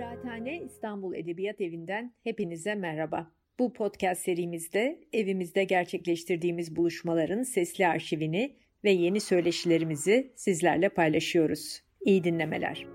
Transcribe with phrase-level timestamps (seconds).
[0.00, 3.30] Kıraathane İstanbul Edebiyat Evi'nden hepinize merhaba.
[3.58, 11.82] Bu podcast serimizde evimizde gerçekleştirdiğimiz buluşmaların sesli arşivini ve yeni söyleşilerimizi sizlerle paylaşıyoruz.
[12.00, 12.86] İyi dinlemeler.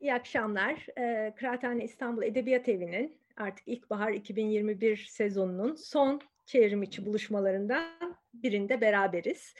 [0.00, 0.86] İyi akşamlar.
[0.98, 9.54] Ee, Kıraathane İstanbul Edebiyat Evi'nin artık ilkbahar 2021 sezonunun son çevrim içi buluşmalarından birinde beraberiz.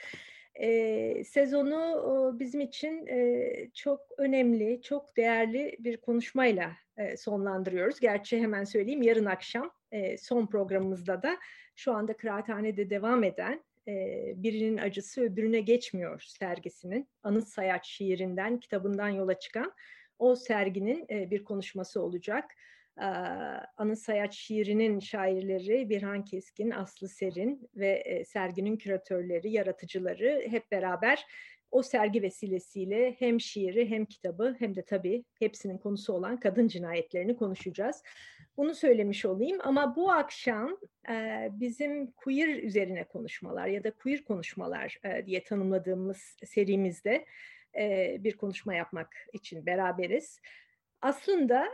[0.55, 7.99] E, sezonu bizim için e, çok önemli, çok değerli bir konuşmayla e, sonlandırıyoruz.
[7.99, 11.37] Gerçi hemen söyleyeyim yarın akşam e, son programımızda da
[11.75, 19.09] şu anda kıraathanede devam eden e, Birinin Acısı Öbürüne Geçmiyor sergisinin Anıt Sayaç şiirinden, kitabından
[19.09, 19.73] yola çıkan
[20.19, 22.45] o serginin e, bir konuşması olacak.
[23.77, 31.25] Anı Sayaç şiirinin şairleri Birhan Keskin, Aslı Serin ve serginin küratörleri, yaratıcıları hep beraber
[31.71, 37.35] o sergi vesilesiyle hem şiiri hem kitabı hem de tabii hepsinin konusu olan kadın cinayetlerini
[37.35, 38.03] konuşacağız.
[38.57, 40.77] Bunu söylemiş olayım ama bu akşam
[41.51, 47.25] bizim queer üzerine konuşmalar ya da queer konuşmalar diye tanımladığımız serimizde
[48.23, 50.39] bir konuşma yapmak için beraberiz.
[51.01, 51.65] Aslında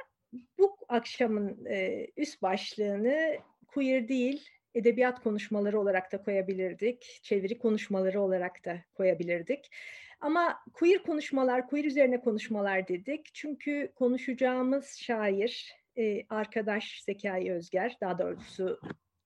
[0.57, 8.65] bu akşamın e, üst başlığını queer değil, edebiyat konuşmaları olarak da koyabilirdik, çeviri konuşmaları olarak
[8.65, 9.71] da koyabilirdik.
[10.19, 13.33] Ama queer konuşmalar, queer üzerine konuşmalar dedik.
[13.33, 18.79] Çünkü konuşacağımız şair, e, arkadaş Zekai Özger, daha doğrusu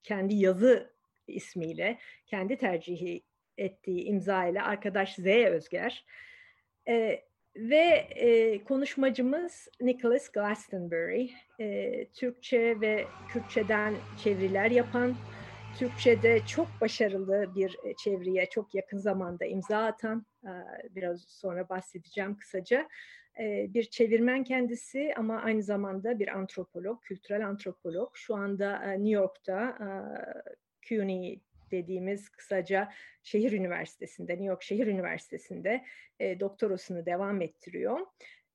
[0.04, 0.94] kendi yazı
[1.28, 3.24] ismiyle, kendi tercihi
[3.58, 6.06] ettiği imza ile arkadaş Z Özger.
[6.88, 7.24] E,
[7.60, 11.30] ve e, konuşmacımız Nicholas Glastonbury,
[11.60, 13.94] e, Türkçe ve Kürtçeden
[14.24, 15.16] çeviriler yapan,
[15.80, 20.52] Türkçe'de çok başarılı bir e, çeviriye çok yakın zamanda imza atan, e,
[20.96, 22.88] biraz sonra bahsedeceğim kısaca,
[23.40, 28.12] e, bir çevirmen kendisi ama aynı zamanda bir antropolog, kültürel antropolog.
[28.14, 29.88] Şu anda e, New York'ta e,
[30.88, 31.40] CUNY
[31.72, 32.92] dediğimiz kısaca
[33.24, 35.86] şehir üniversitesinde, New York Şehir Üniversitesi'nde
[36.20, 38.00] e, doktorasını devam ettiriyor.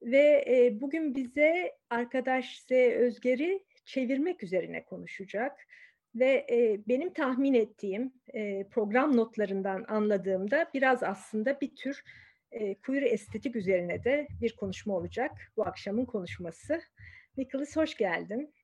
[0.02, 2.70] Ve e, bugün bize arkadaş Z.
[2.72, 5.66] Özger'i çevirmek üzerine konuşacak.
[6.14, 12.02] Ve e, benim tahmin ettiğim e, program notlarından anladığımda biraz aslında bir tür
[12.52, 16.80] e, queer estetik üzerine de bir konuşma olacak bu akşamın konuşması.
[17.36, 18.54] Nicholas hoş geldin.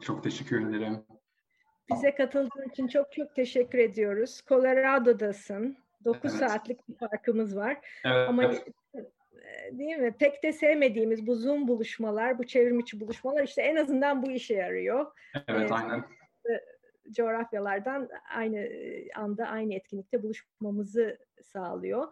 [0.00, 1.04] Çok teşekkür ederim.
[1.92, 4.40] Bize katıldığın için çok çok teşekkür ediyoruz.
[4.48, 5.76] Colorado'dasın.
[6.04, 6.34] 9 evet.
[6.34, 7.78] saatlik bir farkımız var.
[8.04, 8.28] Evet.
[8.28, 10.14] Ama e, değil mi?
[10.18, 14.54] Pek de sevmediğimiz bu Zoom buluşmalar, bu çevrim içi buluşmalar işte en azından bu işe
[14.54, 15.06] yarıyor.
[15.48, 16.04] Evet, ee, aynen.
[17.10, 18.68] Coğrafyalardan aynı
[19.14, 22.06] anda aynı etkinlikte buluşmamızı sağlıyor.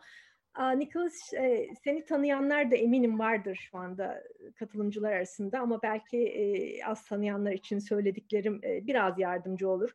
[0.58, 4.24] Nicholas, e, seni tanıyanlar da eminim vardır şu anda
[4.54, 9.90] katılımcılar arasında ama belki e, az tanıyanlar için söylediklerim e, biraz yardımcı olur.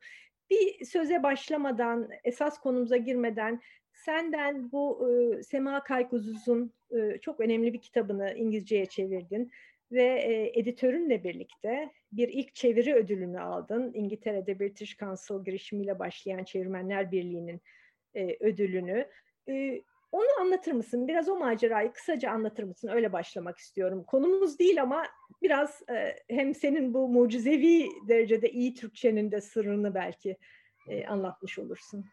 [0.50, 3.62] Bir söze başlamadan, esas konumuza girmeden
[3.94, 5.10] senden bu
[5.48, 6.74] Sema Kayguzuz'un
[7.22, 9.52] çok önemli bir kitabını İngilizceye çevirdin
[9.92, 13.92] ve editörünle birlikte bir ilk çeviri ödülünü aldın.
[13.94, 17.62] İngiltere'de British Council girişimiyle başlayan Çevirmenler Birliği'nin
[18.40, 19.08] ödülünü.
[20.14, 21.08] Onu anlatır mısın?
[21.08, 22.88] Biraz o macerayı kısaca anlatır mısın?
[22.88, 24.04] Öyle başlamak istiyorum.
[24.04, 25.04] Konumuz değil ama
[25.42, 30.38] biraz e, hem senin bu mucizevi derecede iyi Türkçenin de sırrını belki
[30.88, 32.06] e, anlatmış olursun.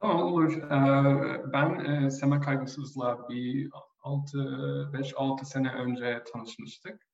[0.00, 0.52] Tamam olur.
[0.56, 3.70] Ee, ben e, Sema Kaygısız'la bir
[4.04, 7.06] 5-6 sene önce tanışmıştık.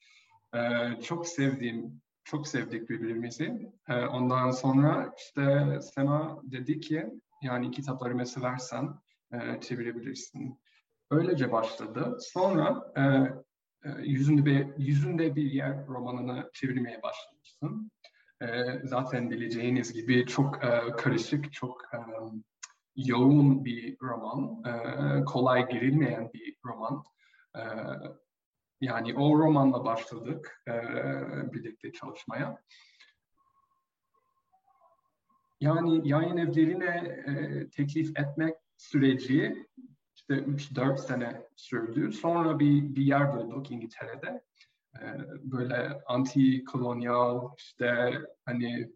[0.54, 3.72] Ee, çok sevdiğim, çok sevdik birbirimizi.
[3.88, 7.06] Ee, ondan sonra işte Sema dedi ki
[7.42, 8.88] yani kitaplarımı seversen
[9.32, 10.60] e, çevirebilirsin.
[11.10, 12.16] Öylece başladı.
[12.20, 13.02] Sonra e,
[13.88, 17.90] e, yüzünde bir yüzünde bir yer romanını çevirmeye başlamışsın.
[18.42, 18.46] E,
[18.84, 21.98] zaten bileceğiniz gibi çok e, karışık, çok e,
[22.96, 27.04] yoğun bir roman, e, kolay girilmeyen bir roman.
[27.56, 27.62] E,
[28.80, 30.72] yani o romanla başladık e,
[31.52, 32.62] birlikte çalışmaya.
[35.60, 36.96] Yani yayın evlerine
[37.26, 39.66] e, teklif etmek süreci
[40.14, 42.12] işte 3-4 sene sürdü.
[42.12, 44.42] Sonra bir, bir yer bulduk İngiltere'de.
[45.00, 48.12] Ee, böyle anti kolonyal işte
[48.44, 48.92] hani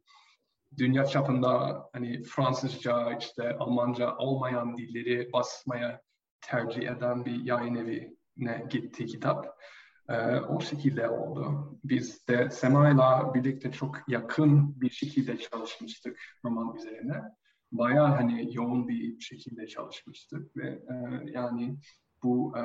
[0.78, 6.02] dünya çapında hani Fransızca işte Almanca olmayan dilleri basmaya
[6.40, 9.56] tercih eden bir yayın evine gitti kitap.
[10.08, 11.70] Ee, o şekilde oldu.
[11.84, 17.22] Biz de Sema'yla birlikte çok yakın bir şekilde çalışmıştık roman üzerine.
[17.72, 21.76] Bayağı hani yoğun bir şekilde çalışmıştık ve e, yani
[22.22, 22.62] bu e,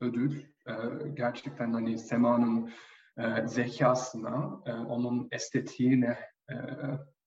[0.00, 0.72] ödül e,
[1.14, 2.72] gerçekten hani Sema'nın
[3.18, 6.18] e, zekasına, e, onun estetiğine
[6.48, 6.54] e,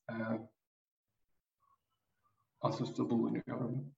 [0.10, 0.16] e,
[2.62, 3.96] atıfta bulunuyorum.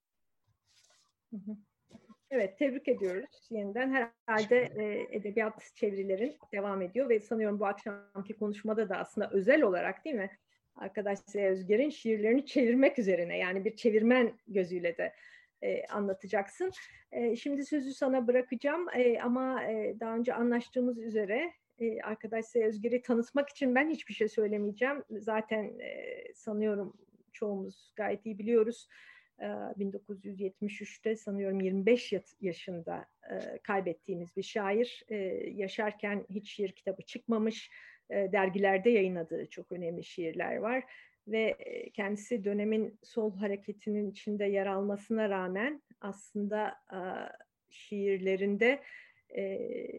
[2.29, 4.13] Evet, tebrik ediyoruz yeniden.
[4.27, 10.05] Herhalde e, edebiyat çevirilerin devam ediyor ve sanıyorum bu akşamki konuşmada da aslında özel olarak
[10.05, 10.29] değil mi?
[10.75, 15.13] Arkadaş Özger'in şiirlerini çevirmek üzerine yani bir çevirmen gözüyle de
[15.61, 16.71] e, anlatacaksın.
[17.11, 23.01] E, şimdi sözü sana bırakacağım e, ama e, daha önce anlaştığımız üzere e, arkadaş Özger'i
[23.01, 25.03] tanıtmak için ben hiçbir şey söylemeyeceğim.
[25.09, 26.93] Zaten e, sanıyorum
[27.33, 28.87] çoğumuz gayet iyi biliyoruz.
[29.41, 33.05] 1973'te sanıyorum 25 yaşında
[33.63, 35.03] kaybettiğimiz bir şair.
[35.51, 37.71] Yaşarken hiç şiir kitabı çıkmamış,
[38.11, 40.83] dergilerde yayınladığı çok önemli şiirler var.
[41.27, 41.57] Ve
[41.93, 46.75] kendisi dönemin sol hareketinin içinde yer almasına rağmen aslında
[47.69, 48.79] şiirlerinde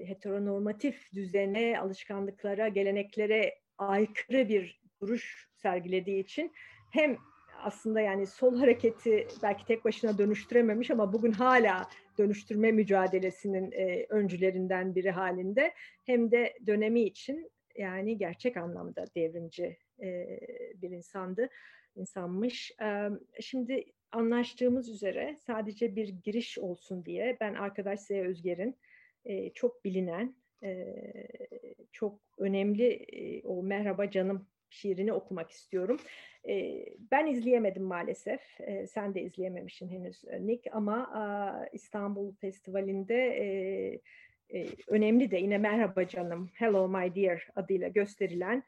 [0.06, 6.52] heteronormatif düzene, alışkanlıklara, geleneklere aykırı bir duruş sergilediği için
[6.90, 7.16] hem
[7.62, 11.88] aslında yani sol hareketi belki tek başına dönüştürememiş ama bugün hala
[12.18, 15.74] dönüştürme mücadelesinin e, öncülerinden biri halinde
[16.06, 20.40] hem de dönemi için yani gerçek anlamda devrimci e,
[20.74, 21.48] bir insandı,
[21.96, 22.72] insanmış.
[22.82, 23.08] E,
[23.40, 28.76] şimdi anlaştığımız üzere sadece bir giriş olsun diye ben arkadaş Seya Özger'in
[29.24, 30.94] e, çok bilinen, e,
[31.92, 36.00] çok önemli e, o Merhaba Canım şiirini okumak istiyorum.
[36.48, 38.60] E, ben izleyemedim maalesef.
[38.60, 41.22] E, sen de izleyememişsin henüz Nick ama e,
[41.72, 43.46] İstanbul Festivali'nde e,
[44.88, 48.64] önemli de yine Merhaba Canım, Hello My Dear adıyla gösterilen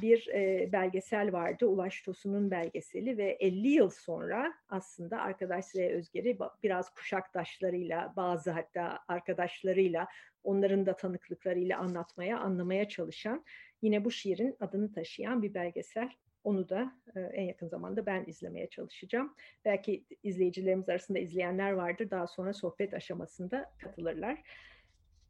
[0.00, 1.66] bir e, belgesel vardı.
[1.66, 8.98] Ulaş Tosun'un belgeseli ve 50 yıl sonra aslında arkadaş Zeye Özger'i biraz kuşaktaşlarıyla bazı hatta
[9.08, 10.08] arkadaşlarıyla
[10.44, 13.44] onların da tanıklıklarıyla anlatmaya, anlamaya çalışan
[13.82, 16.10] yine bu şiirin adını taşıyan bir belgesel.
[16.44, 19.34] Onu da e, en yakın zamanda ben izlemeye çalışacağım.
[19.64, 22.10] Belki izleyicilerimiz arasında izleyenler vardır.
[22.10, 24.42] Daha sonra sohbet aşamasında katılırlar.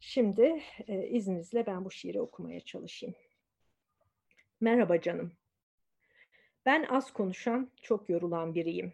[0.00, 3.16] Şimdi e, izninizle ben bu şiiri okumaya çalışayım.
[4.60, 5.32] Merhaba canım.
[6.66, 8.92] Ben az konuşan, çok yorulan biriyim.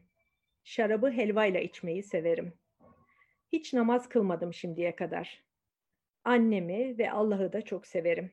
[0.64, 2.52] Şarabı helvayla içmeyi severim.
[3.52, 5.44] Hiç namaz kılmadım şimdiye kadar.
[6.24, 8.32] Annemi ve Allah'ı da çok severim.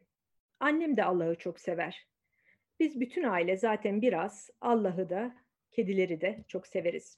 [0.59, 2.07] Annem de Allah'ı çok sever.
[2.79, 5.35] Biz bütün aile zaten biraz Allah'ı da,
[5.71, 7.17] kedileri de çok severiz.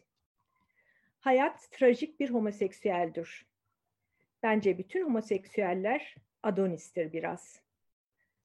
[1.19, 3.52] Hayat trajik bir homoseksüeldir.
[4.43, 7.61] Bence bütün homoseksüeller Adonis'tir biraz.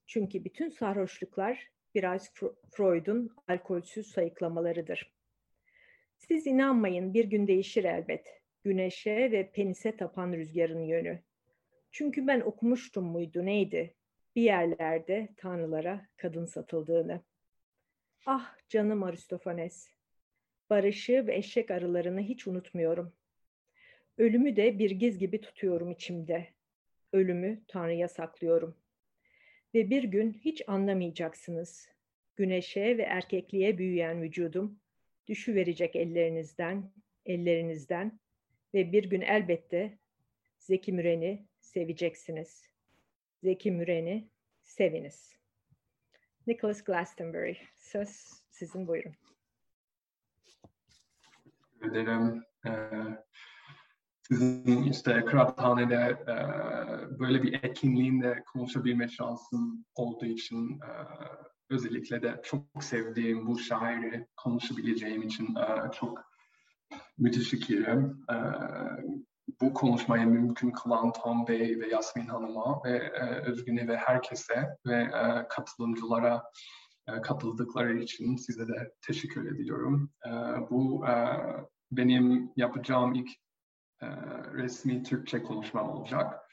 [0.07, 2.33] Çünkü bütün sarhoşluklar biraz
[2.71, 5.13] Freud'un alkolsüz sayıklamalarıdır.
[6.17, 8.27] Siz inanmayın bir gün değişir elbet.
[8.65, 11.23] Güneşe ve penise tapan rüzgarın yönü.
[11.91, 13.95] Çünkü ben okumuştum muydu neydi?
[14.39, 17.23] bir yerlerde tanrılara kadın satıldığını.
[18.27, 19.89] Ah canım Aristofanes,
[20.71, 23.13] barışı ve eşek arılarını hiç unutmuyorum.
[24.19, 26.47] Ölümü de bir giz gibi tutuyorum içimde.
[27.13, 28.77] Ölümü Tanrı'ya saklıyorum.
[29.75, 31.89] Ve bir gün hiç anlamayacaksınız.
[32.37, 34.79] Güneşe ve erkekliğe büyüyen vücudum
[35.27, 36.91] düşüverecek ellerinizden,
[37.27, 38.21] ellerinizden
[38.75, 39.99] ve bir gün elbette
[40.59, 42.79] Zeki Müren'i seveceksiniz.''
[43.43, 44.29] Zeki Müren'i
[44.63, 45.37] seviniz.
[46.47, 47.57] Nicholas Glastonbury.
[47.77, 48.09] Söz
[48.51, 49.15] sizin buyurun.
[51.81, 52.45] Teşekkür ederim.
[52.67, 52.71] Ee,
[54.31, 56.35] sizin işte kıraathanede e,
[57.19, 60.91] böyle bir etkinliğinde konuşabilme şansım olduğu için e,
[61.71, 66.25] özellikle de çok sevdiğim bu şairi konuşabileceğim için e, çok
[67.19, 68.25] müteşekkirim.
[68.31, 68.37] E,
[69.61, 74.97] bu konuşmayı mümkün kılan Tom Bey ve Yasmin Hanım'a ve e, Özgün'e ve herkese ve
[74.97, 76.43] e, katılımcılara
[77.09, 80.11] e, katıldıkları için size de teşekkür ediyorum.
[80.27, 80.31] E,
[80.71, 81.15] bu e,
[81.93, 83.29] benim yapacağım ilk
[84.03, 84.07] e,
[84.53, 86.51] resmi Türkçe konuşmam olacak.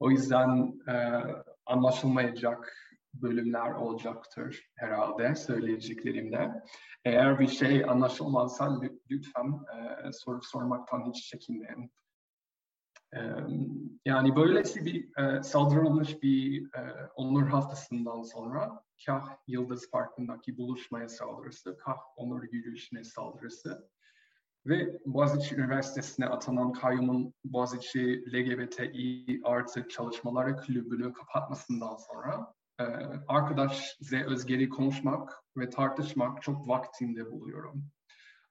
[0.00, 1.22] O yüzden e,
[1.66, 2.72] anlaşılmayacak
[3.14, 6.62] bölümler olacaktır herhalde söyleyeceklerimde.
[7.04, 9.60] Eğer bir şey anlaşılmazsa lütfen
[10.06, 11.92] e, soru sormaktan hiç çekinmeyin.
[14.04, 21.78] Yani böylesi bir e, saldırılmış bir e, onur haftasından sonra kah Yıldız Parkı'ndaki buluşmaya saldırısı,
[21.78, 23.90] kah onur yürüyüşüne saldırısı
[24.66, 32.84] ve Boğaziçi Üniversitesi'ne atanan kayyumun Boğaziçi LGBTİ artı çalışmaları kulübünü kapatmasından sonra e,
[33.28, 37.84] arkadaş Z Özgeri konuşmak ve tartışmak çok vaktinde buluyorum.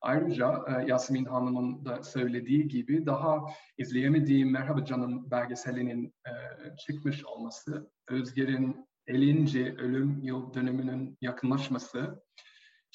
[0.02, 3.40] Ayrıca e, Yasemin Hanım'ın da söylediği gibi daha
[3.78, 6.32] izleyemediğim Merhaba Canım belgeselinin e,
[6.78, 9.76] çıkmış olması, Özger'in 50.
[9.78, 12.24] ölüm yıl dönümünün yakınlaşması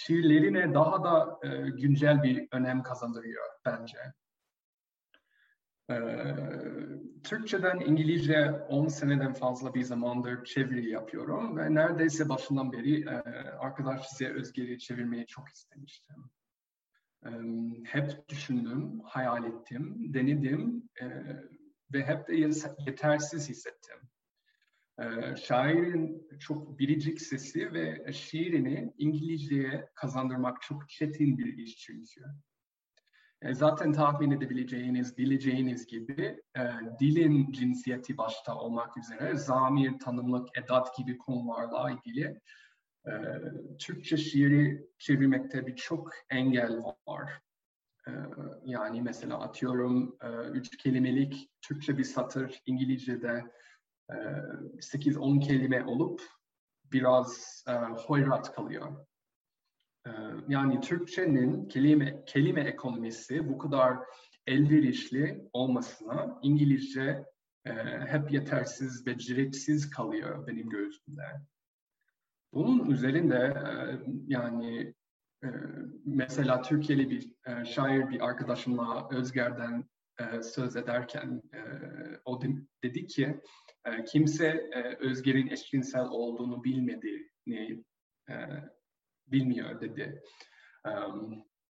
[0.07, 3.99] şiirlerine daha da e, güncel bir önem kazandırıyor bence.
[5.91, 5.97] Ee,
[7.25, 13.15] Türkçeden İngilizce 10 seneden fazla bir zamandır çeviri yapıyorum ve neredeyse başından beri e,
[13.59, 16.31] arkadaş size Özgeri çevirmeyi çok istemiştim.
[17.27, 17.31] E,
[17.85, 21.07] hep düşündüm, hayal ettim, denedim e,
[21.93, 22.37] ve hep de
[22.87, 24.10] yetersiz hissettim.
[25.01, 32.21] E, şairin çok biricik sesi ve şiirini İngilizceye kazandırmak çok çetin bir iş çünkü.
[33.43, 36.63] E, zaten tahmin edebileceğiniz, bileceğiniz gibi e,
[37.01, 42.41] dilin cinsiyeti başta olmak üzere zamir, tanımlık, edat gibi konularla ilgili
[43.07, 43.13] e,
[43.79, 47.41] Türkçe şiiri çevirmekte birçok engel var.
[48.09, 48.11] E,
[48.65, 53.45] yani mesela atıyorum e, üç kelimelik Türkçe bir satır İngilizce'de
[54.13, 54.17] e,
[54.81, 56.23] 8-10 kelime olup
[56.93, 59.07] biraz e, hoyrat kalıyor.
[60.07, 60.11] Ee,
[60.49, 63.99] yani Türkçenin kelime, kelime ekonomisi bu kadar
[64.47, 67.25] elverişli olmasına İngilizce
[67.65, 67.73] e,
[68.07, 71.23] hep yetersiz, beceriksiz kalıyor benim gözümde.
[72.55, 73.69] Bunun üzerinde e,
[74.27, 74.95] yani
[75.45, 75.49] e,
[76.05, 79.85] mesela Türkiye'li bir e, şair bir arkadaşımla Özger'den
[80.21, 81.61] e, söz ederken e,
[82.25, 82.49] o de,
[82.83, 83.41] dedi ki
[83.85, 87.85] e, kimse e, Özger'in eşcinsel olduğunu bilmediğini
[88.31, 88.35] e,
[89.27, 90.23] bilmiyor dedi.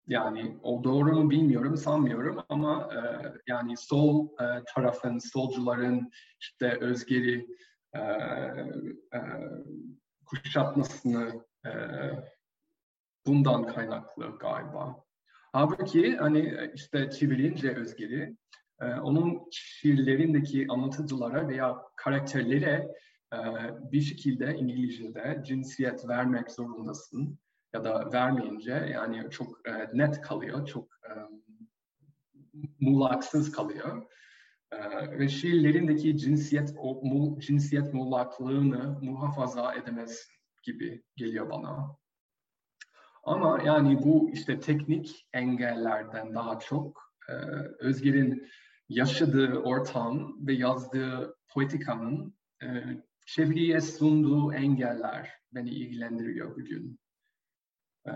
[0.07, 3.01] Yani o doğru mu bilmiyorum, sanmıyorum ama e,
[3.47, 4.29] yani sol
[4.75, 7.47] tarafın, solcuların işte özgeri
[7.97, 8.01] e,
[10.25, 11.45] kuşatmasını
[13.27, 15.05] bundan kaynaklı galiba.
[15.53, 18.37] Halbuki hani işte çevirince özgeri,
[18.81, 22.89] e, onun şiirlerindeki anlatıcılara veya karakterlere
[23.33, 23.39] e,
[23.93, 27.39] bir şekilde İngilizce'de cinsiyet vermek zorundasın
[27.75, 31.13] ya da vermeyince yani çok e, net kalıyor, çok e,
[32.81, 34.03] muğlaksız kalıyor.
[34.73, 34.79] E,
[35.19, 40.29] ve şiirlerindeki cinsiyet o mu, cinsiyet muğlaklığını muhafaza edemez
[40.63, 41.97] gibi geliyor bana.
[43.25, 47.33] Ama yani bu işte teknik engellerden daha çok e,
[47.79, 48.49] Özgür'ün
[48.95, 52.67] yaşadığı ortam ve yazdığı poetikanın e,
[53.27, 56.99] çevreye sunduğu engeller beni ilgilendiriyor bugün.
[58.07, 58.13] Ee,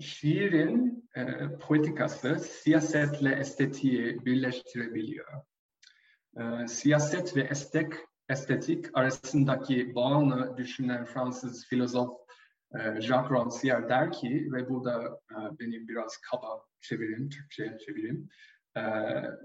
[0.00, 5.42] şiirin e, politikası siyasetle estetiği birleştirebiliyor.
[6.36, 7.92] E, siyaset ve estek,
[8.28, 12.10] estetik arasındaki bağını düşünen Fransız filozof
[12.74, 18.28] e, Jacques Rancière der ki ve burada e, benim biraz kaba çevirim, Türkçe çevirim,
[18.78, 18.82] e,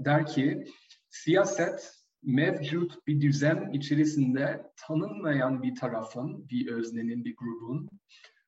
[0.06, 0.66] der ki
[1.10, 7.90] siyaset mevcut bir düzen içerisinde tanınmayan bir tarafın, bir öznenin, bir grubun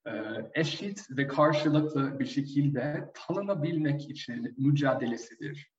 [0.08, 0.12] e,
[0.54, 5.75] eşit ve karşılıklı bir şekilde tanınabilmek için mücadelesidir.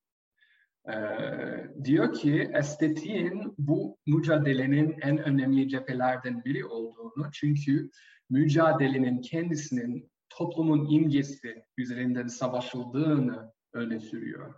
[0.88, 7.90] Ee, diyor ki estetiğin bu mücadelenin en önemli cephelerden biri olduğunu çünkü
[8.30, 14.54] mücadelenin kendisinin toplumun imgesi üzerinden savaşıldığını öne sürüyor.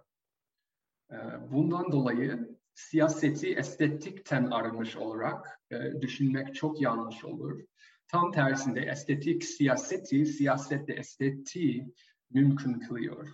[1.12, 1.16] Ee,
[1.50, 7.60] bundan dolayı siyaseti estetikten arınmış olarak e, düşünmek çok yanlış olur.
[8.08, 11.94] Tam tersinde estetik siyaseti, siyasette estetiği
[12.30, 13.28] mümkün kılıyor.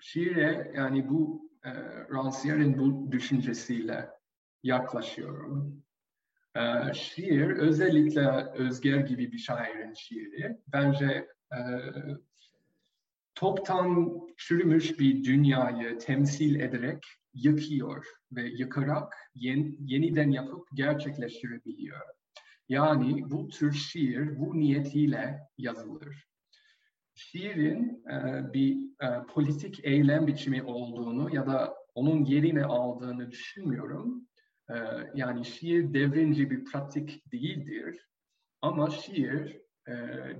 [0.00, 1.70] Şiire yani bu e,
[2.10, 4.10] Rancière'in bu düşüncesiyle
[4.62, 5.82] yaklaşıyorum.
[6.56, 11.58] E, şiir özellikle Özger gibi bir şairin şiiri bence e,
[13.36, 22.00] toptan çürümüş bir dünyayı temsil ederek yıkıyor ve yıkarak yen, yeniden yapıp gerçekleştirebiliyor.
[22.68, 26.26] Yani bu tür şiir bu niyetiyle yazılır.
[27.14, 34.28] Şiirin e, bir e, politik eylem biçimi olduğunu ya da onun yerine aldığını düşünmüyorum.
[34.70, 34.74] E,
[35.14, 38.08] yani şiir devrimci bir pratik değildir.
[38.62, 39.92] Ama şiir e,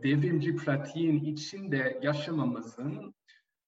[0.03, 3.15] devrimci pratiğin içinde yaşamamızın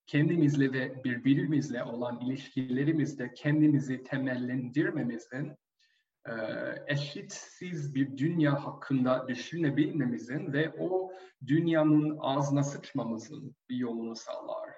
[0.07, 5.57] kendimizle ve birbirimizle olan ilişkilerimizde kendimizi temellendirmemizin
[6.27, 6.33] e,
[6.87, 11.13] eşitsiz bir dünya hakkında düşünebilmemizin ve o
[11.47, 14.71] dünyanın ağzına sıçmamızın bir yolunu sağlar.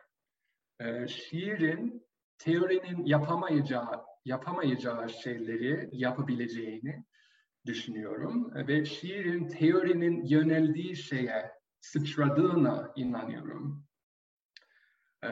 [0.81, 2.07] E, şiirin
[2.39, 7.05] teorinin yapamayacağı yapamayacağı şeyleri yapabileceğini
[7.67, 13.87] düşünüyorum ve şiirin teorinin yöneldiği şeye sıçradığına inanıyorum.
[15.25, 15.29] Ee,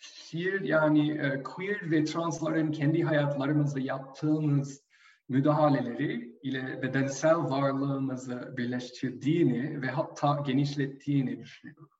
[0.00, 4.84] şiir yani e, queer ve transların kendi hayatlarımızda yaptığımız
[5.28, 11.90] müdahaleleri ile bedensel varlığımızı birleştirdiğini ve hatta genişlettiğini düşünüyorum.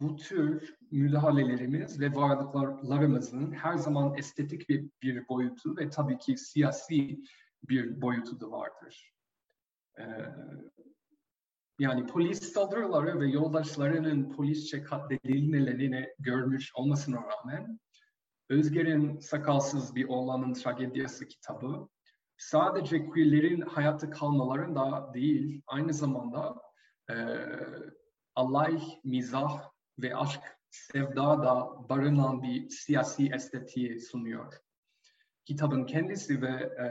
[0.00, 7.20] Bu tür müdahalelerimiz ve varlıklarımızın her zaman estetik bir, bir boyutu ve tabii ki siyasi
[7.68, 9.12] bir boyutu da vardır.
[9.98, 10.04] Ee,
[11.78, 17.80] yani polis saldırıları ve yoldaşlarının polisçe katledilmelerini görmüş olmasına rağmen
[18.48, 21.88] Özger'in Sakalsız Bir Oğlanın Tragediyası kitabı
[22.36, 26.62] sadece queerlerin hayatta kalmalarında değil, aynı zamanda
[27.10, 27.14] e,
[28.34, 30.40] alay, mizah ve aşk
[30.70, 34.54] sevda da barınan bir siyasi estetiği sunuyor.
[35.44, 36.86] Kitabın kendisi ve e,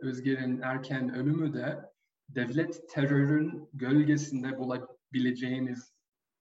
[0.00, 1.90] Özger'in erken ölümü de
[2.28, 5.94] devlet terörün gölgesinde bulabileceğiniz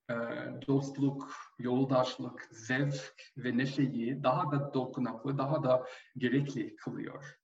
[0.10, 0.16] e,
[0.68, 5.86] dostluk, yoldaşlık, zevk ve neşeyi daha da dokunaklı, daha da
[6.18, 7.36] gerekli kılıyor.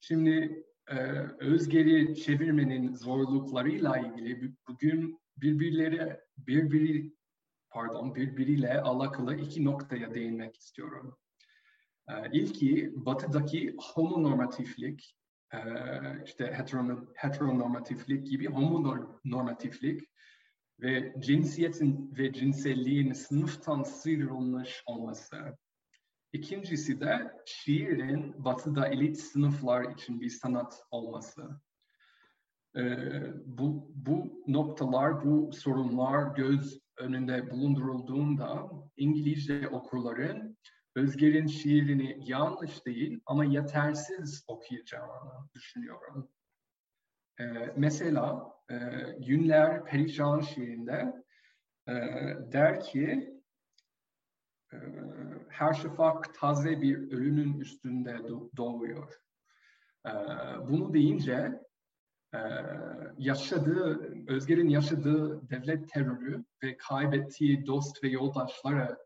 [0.00, 0.96] Şimdi e,
[1.38, 7.12] özgeri çevirmenin zorluklarıyla ilgili bugün birbirleri birbiri
[7.70, 11.18] pardon birbiriyle alakalı iki noktaya değinmek istiyorum.
[12.08, 15.16] E, ilki batıdaki homonormatiflik,
[15.52, 15.58] e,
[16.24, 16.66] işte
[17.14, 20.02] heteronormatiflik gibi homonormatiflik
[20.80, 25.58] ve cinsiyetin ve cinselliğin sınıftan sıyrılmış olması.
[26.32, 31.60] İkincisi de şiirin batıda elit sınıflar için bir sanat olması.
[32.76, 40.58] Ee, bu, bu noktalar, bu sorunlar göz önünde bulundurulduğunda İngilizce okurların
[40.96, 46.28] Özger'in şiirini yanlış değil ama yetersiz okuyacağını düşünüyorum.
[47.40, 47.44] Ee,
[47.76, 48.76] mesela e,
[49.18, 51.14] Günler Perişan şiirinde
[51.88, 51.92] e,
[52.52, 53.36] der ki
[54.72, 54.76] ee,
[55.48, 58.18] her şafak taze bir ölünün üstünde
[58.56, 59.20] doğuyor.
[60.06, 60.10] Ee,
[60.68, 61.60] bunu deyince
[62.34, 62.38] e,
[63.18, 68.96] yaşadığı, Özger'in yaşadığı devlet terörü ve kaybettiği dost ve yoldaşlara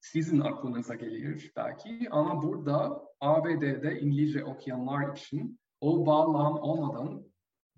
[0.00, 7.24] sizin aklınıza gelir belki ama burada ABD'de İngilizce okuyanlar için o bağlam olmadan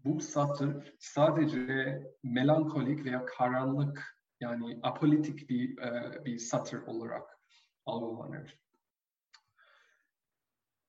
[0.05, 7.39] bu satır sadece melankolik veya karanlık yani apolitik bir, e, bir satır olarak
[7.87, 8.64] algılanır.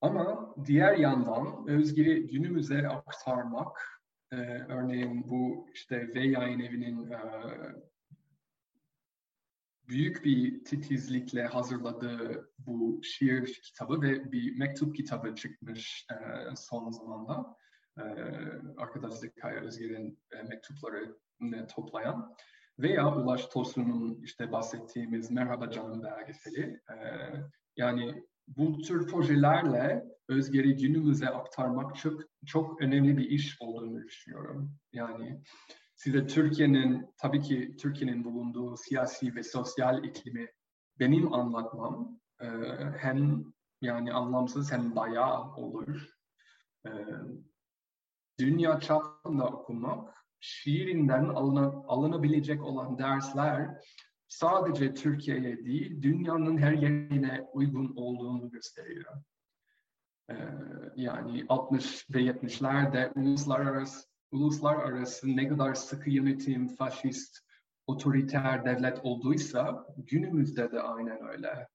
[0.02, 4.36] Ama diğer yandan Özgür'ü günümüze aktarmak, e,
[4.70, 7.20] örneğin bu işte V yayın evinin e,
[9.88, 16.16] büyük bir titizlikle hazırladığı bu şiir kitabı ve bir mektup kitabı çıkmış e,
[16.56, 17.58] son zamanda.
[17.98, 18.04] E,
[18.78, 22.36] arkadaş Zekai Özgür'ün e, mektuplarını toplayan
[22.80, 26.82] veya Ulaş Tosun'un işte bahsettiğimiz Merhaba Canım belgeseli.
[26.90, 26.96] E,
[27.78, 34.72] yani bu tür projelerle Özgeri günümüze aktarmak çok çok önemli bir iş olduğunu düşünüyorum.
[34.94, 35.42] Yani
[35.96, 40.48] size Türkiye'nin tabii ki Türkiye'nin bulunduğu siyasi ve sosyal iklimi
[41.00, 42.48] benim anlatmam e,
[42.98, 43.46] hem
[43.82, 46.10] yani anlamsız hem bayağı olur.
[46.86, 46.92] E,
[48.40, 53.82] dünya çapında okumak şiirinden alına, alınabilecek olan dersler
[54.36, 59.14] sadece Türkiye'ye değil, dünyanın her yerine uygun olduğunu gösteriyor.
[60.30, 60.36] Ee,
[60.96, 67.40] yani 60 ve 70'lerde uluslararası, uluslararası ne kadar sıkı yönetim, faşist,
[67.88, 71.68] otoriter devlet olduysa günümüzde de aynen öyle.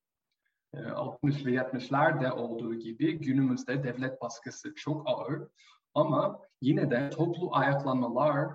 [0.95, 5.49] 60 ee, ve 70'lerde olduğu gibi günümüzde devlet baskısı çok ağır
[5.95, 8.49] ama yine de toplu ayaklanmalar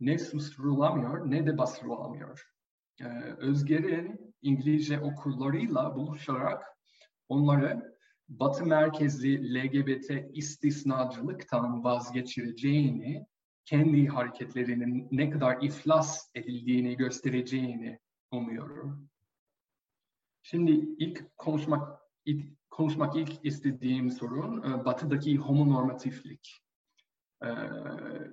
[0.00, 2.57] ne susturulamıyor ne de bastırılamıyor.
[3.00, 3.04] Ee,
[3.38, 6.64] Özger'in İngilizce okurlarıyla buluşarak
[7.28, 13.26] onları Batı merkezli LGBT istisnacılıktan vazgeçireceğini,
[13.64, 17.98] kendi hareketlerinin ne kadar iflas edildiğini göstereceğini
[18.32, 19.08] umuyorum.
[20.42, 26.67] Şimdi ilk konuşmak ilk, konuşmak ilk istediğim sorun e, Batı'daki homonormatiflik.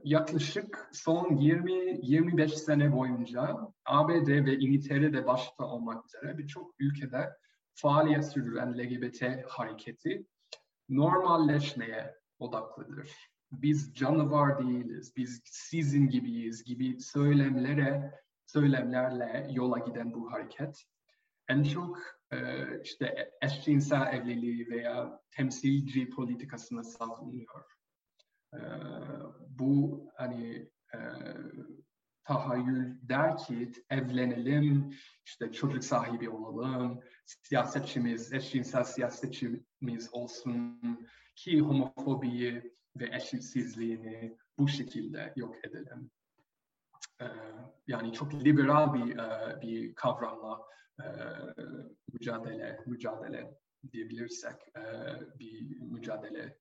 [0.04, 7.30] Yaklaşık son 20-25 sene boyunca ABD ve İngiltere'de başta olmak üzere birçok ülkede
[7.74, 10.26] faaliyet sürdüren LGBT hareketi
[10.89, 13.12] normalleşmeye odaklıdır.
[13.52, 18.12] Biz canavar değiliz, biz sizin gibiyiz gibi söylemlere,
[18.46, 20.86] söylemlerle yola giden bu hareket
[21.48, 22.00] en çok
[22.32, 22.38] e,
[22.84, 27.75] işte eşcinsel evliliği veya temsilci politikasını savunuyor.
[28.56, 28.62] E,
[29.50, 31.00] bu hani e,
[32.24, 40.80] tahayyül der ki evlenelim, işte çocuk sahibi olalım, siyasetçimiz, eşcinsel siyasetçimiz olsun
[41.36, 46.12] ki homofobiyi ve eşitsizliğini bu şekilde yok edelim.
[47.22, 47.26] Ee,
[47.88, 50.62] yani çok liberal bir e, bir kavramla
[51.00, 51.06] e,
[52.13, 53.58] mücadele mücadele
[53.91, 54.84] diyebilirsek e,
[55.39, 56.58] bir mücadele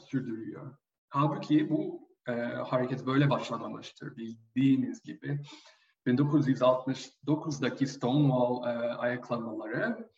[0.00, 0.76] sürdürüyor.
[1.08, 2.08] Halbuki bu
[2.66, 5.40] hareket böyle başlamamıştır bildiğiniz gibi.
[6.06, 8.62] 1969'daki Stonewall
[8.98, 10.10] ayaklanmaları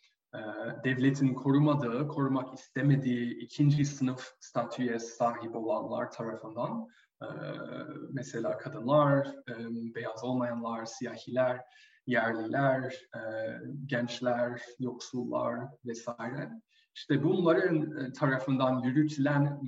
[0.83, 6.87] devletin korumadığı, korumak istemediği ikinci sınıf statüye sahip olanlar tarafından
[8.11, 9.35] mesela kadınlar,
[9.95, 11.61] beyaz olmayanlar, siyahiler,
[12.07, 13.09] yerliler,
[13.85, 16.51] gençler, yoksullar vesaire.
[17.01, 19.61] İşte bunların tarafından yürütülen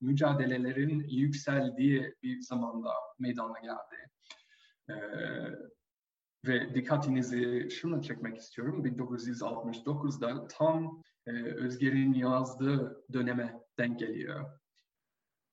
[0.00, 4.10] mücadelelerin yükseldiği bir zamanda meydana geldi.
[6.46, 8.84] Ve dikkatinizi şuna çekmek istiyorum.
[8.86, 11.02] 1969'da tam
[11.56, 14.50] Özger'in yazdığı döneme denk geliyor.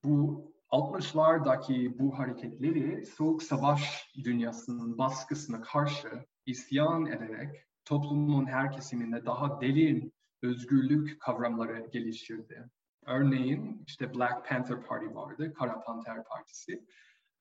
[0.04, 9.62] Bu 60'lardaki bu hareketleri Soğuk Savaş dünyasının baskısına karşı isyan ederek toplumun her kesiminde daha
[9.62, 10.14] derin
[10.45, 12.69] özgürlük kavramları geliştirdi.
[13.05, 16.86] Örneğin işte Black Panther Party vardı, Kara Panter Partisi.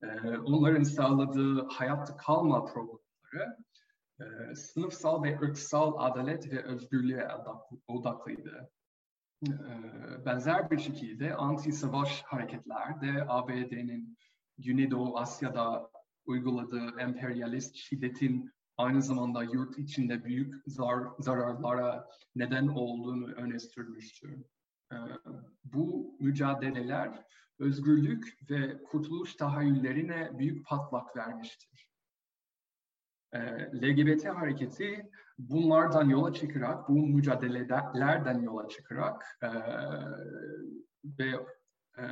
[0.02, 3.56] Ee, onların sağladığı hayatta kalma programları
[4.20, 7.28] e, sınıfsal ve ırksal adalet ve özgürlüğe
[7.88, 8.70] odaklıydı.
[9.48, 14.18] Ee, benzer bir şekilde anti-savaş hareketlerde ABD'nin
[14.58, 15.90] Güneydoğu Asya'da
[16.26, 24.44] uyguladığı emperyalist şiddetin aynı zamanda yurt içinde büyük zar zararlara neden olduğunu öne sürmüştür.
[24.92, 24.96] Ee,
[25.64, 27.24] bu mücadeleler
[27.58, 31.88] özgürlük ve kurtuluş tahayyüllerine büyük patlak vermiştir.
[33.32, 39.48] Ee, LGBT hareketi bunlardan yola çıkarak, bu mücadelelerden yola çıkarak e,
[41.18, 41.46] ve
[41.98, 42.04] e,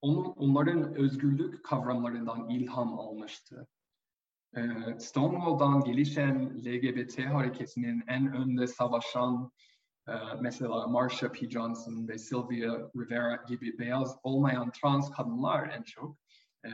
[0.00, 3.66] onların özgürlük kavramlarından ilham almıştı.
[4.56, 4.60] E,
[4.98, 9.52] Stonewall'dan gelişen LGBT hareketinin en önde savaşan
[10.08, 11.50] e, mesela Marsha P.
[11.50, 16.18] Johnson ve Sylvia Rivera gibi beyaz olmayan trans kadınlar en çok
[16.64, 16.70] e,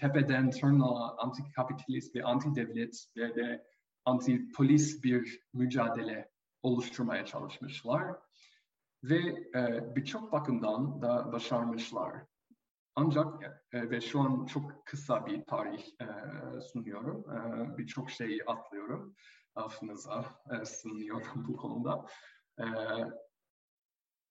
[0.00, 3.66] tepeden tırnağa anti-kapitalist ve anti-devlet ve de
[4.04, 6.30] anti-polis bir mücadele
[6.62, 8.16] oluşturmaya çalışmışlar.
[9.02, 9.18] Ve
[9.54, 12.33] e, birçok bakımdan da başarmışlar.
[12.96, 16.06] Ancak e, ve şu an çok kısa bir tarih e,
[16.60, 17.24] sunuyorum.
[17.30, 19.14] E, birçok şeyi atlıyorum.
[19.54, 22.06] Affınıza e, sunuyorum bu konuda.
[22.58, 22.64] E,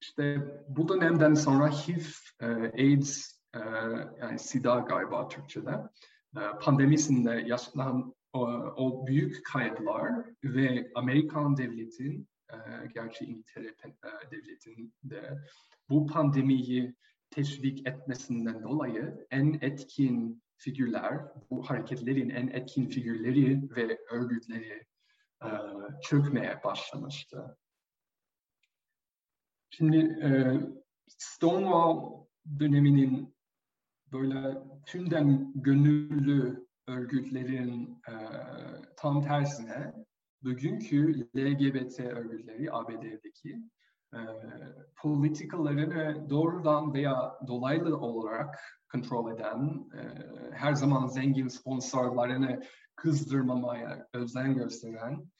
[0.01, 2.05] işte bu dönemden sonra HIV,
[2.41, 2.45] e,
[2.83, 3.59] AIDS, e,
[4.19, 5.79] yani SIDA galiba Türkçe'de,
[6.37, 12.57] e, pandemisinde yaşanan o, o büyük kayıplar ve Amerikan devletin, e,
[12.95, 15.37] gerçi İngiltere e, devletin de
[15.89, 16.95] bu pandemiyi
[17.33, 24.85] teşvik etmesinden dolayı en etkin figürler, bu hareketlerin en etkin figürleri ve örgütleri
[25.43, 25.49] e,
[26.03, 27.57] çökmeye başlamıştı.
[29.69, 30.29] Şimdi e,
[31.07, 32.25] Stonewall
[32.59, 33.35] döneminin
[34.11, 38.13] böyle tümden gönüllü örgütlerin e,
[38.97, 39.93] tam tersine
[40.43, 43.63] bugünkü LGBT örgütleri ABD'deki
[44.13, 44.19] e,
[45.01, 48.59] politikalarını doğrudan veya dolaylı olarak
[48.91, 50.01] kontrol eden, e,
[50.51, 52.63] her zaman zengin sponsorlarını
[52.95, 55.31] kızdırmamaya özen gösteren,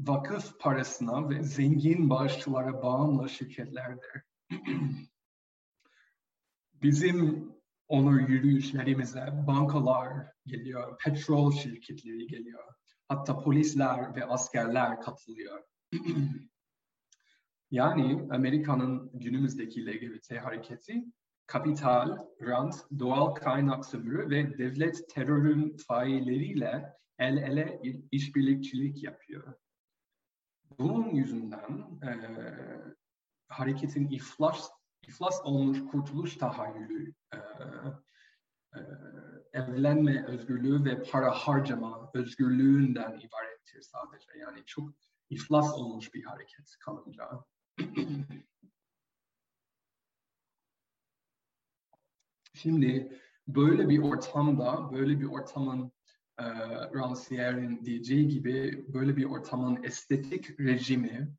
[0.00, 4.22] vakıf parasına ve zengin bağışçılara bağımlı şirketlerdir.
[6.82, 7.52] Bizim
[7.88, 12.74] onur yürüyüşlerimize bankalar geliyor, petrol şirketleri geliyor.
[13.08, 15.62] Hatta polisler ve askerler katılıyor.
[17.72, 21.04] yani Amerika'nın günümüzdeki LGBT hareketi
[21.46, 27.80] kapital, rant, doğal kaynak sömürü ve devlet terörün failleriyle el ele
[28.10, 29.54] işbirlikçilik yapıyor.
[30.78, 32.12] Bunun yüzünden e,
[33.48, 34.70] hareketin iflas
[35.08, 37.38] iflas olmuş kurtuluş tahayyülü, e,
[38.76, 38.80] e,
[39.52, 44.38] evlenme özgürlüğü ve para harcama özgürlüğünden ibarettir sadece.
[44.40, 44.90] Yani çok
[45.30, 47.30] iflas olmuş bir hareket kalınca.
[52.54, 55.92] Şimdi böyle bir ortamda, böyle bir ortamın
[56.38, 56.42] e,
[56.94, 61.34] Rancière'in diyeceği gibi böyle bir ortamın estetik rejimi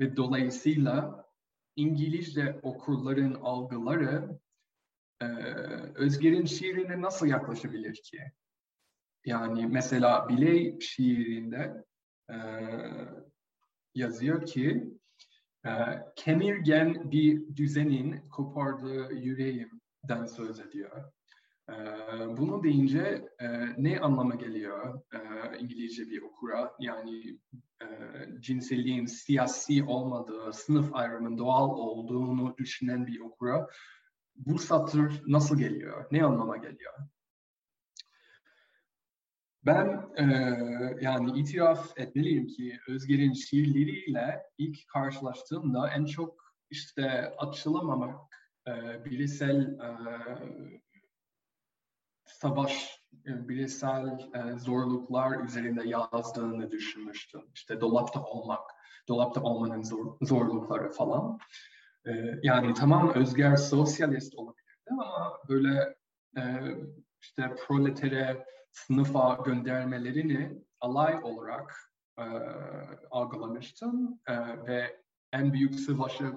[0.00, 1.24] ve dolayısıyla
[1.76, 4.38] İngilizce okurların algıları
[5.20, 5.26] e,
[5.94, 8.32] Özger'in şiirine nasıl yaklaşabilir ki?
[9.24, 11.84] Yani mesela Biley şiirinde
[12.30, 12.36] e,
[13.94, 14.97] yazıyor ki
[16.16, 21.12] kemirgen bir düzenin kopardığı yüreğimden söz ediyor.
[21.68, 21.74] E,
[22.36, 26.72] bunu deyince e, ne anlama geliyor e, İngilizce bir okura?
[26.80, 27.38] Yani
[27.82, 27.86] e,
[28.40, 33.66] cinselliğin siyasi olmadığı, sınıf ayrımının doğal olduğunu düşünen bir okura
[34.36, 36.06] bu satır nasıl geliyor?
[36.10, 36.94] Ne anlama geliyor?
[39.66, 40.24] Ben e,
[41.00, 48.20] yani itiraf etmeliyim ki Özger'in şiirleriyle ilk karşılaştığımda en çok işte açılamamak,
[48.68, 49.90] e, bireysel e,
[52.26, 57.42] savaş, e, bireysel e, zorluklar üzerinde yazdığını düşünmüştüm.
[57.54, 58.70] İşte dolapta olmak,
[59.08, 61.38] dolapta olmanın zor, zorlukları falan.
[62.06, 62.10] E,
[62.42, 65.96] yani tamam Özger sosyalist olabilirdi ama böyle
[66.36, 66.42] e,
[67.20, 72.24] işte proletere sınıfa göndermelerini alay olarak e,
[73.10, 75.02] algılamıştım e, ve
[75.32, 76.32] en büyük savaşı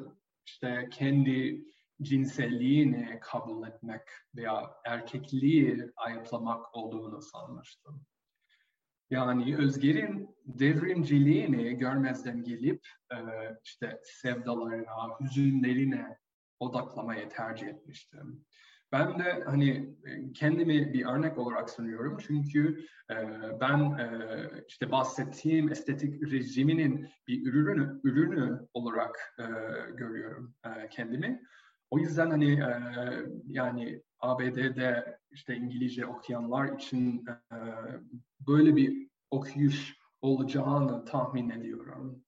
[0.46, 1.66] işte kendi
[2.02, 4.02] cinselliğini kabul etmek
[4.36, 8.06] veya erkekliği ayıplamak olduğunu sanmıştım.
[9.10, 13.18] Yani Özger'in devrimciliğini görmezden gelip e,
[13.64, 16.18] işte sevdalarına, hüzünlerine
[16.60, 18.46] odaklamayı tercih etmiştim.
[18.92, 19.96] Ben de hani
[20.34, 23.16] kendimi bir örnek olarak sunuyorum çünkü e,
[23.62, 24.08] ben e,
[24.68, 29.44] işte bahsettiğim estetik rejiminin bir ürünü ürünü olarak e,
[29.92, 31.42] görüyorum e, kendimi.
[31.92, 32.80] O yüzden hani e,
[33.48, 37.56] yani ABD'de işte İngilizce okuyanlar için e,
[38.48, 42.24] böyle bir okuyuş olacağını tahmin ediyorum.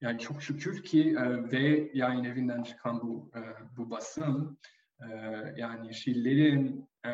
[0.00, 3.40] Yani çok şükür ki e, ve yayın evinden çıkan bu e,
[3.76, 4.58] bu basın
[5.00, 5.08] e,
[5.56, 7.10] yani şiirlerin e,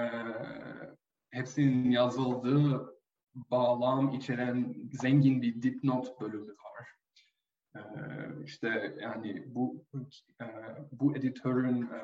[1.30, 2.96] hepsinin yazıldığı
[3.34, 6.88] bağlam içeren zengin bir dipnot bölümü var.
[7.76, 7.80] E,
[8.44, 9.84] işte yani bu
[10.40, 10.46] e,
[10.92, 12.00] bu editörün e,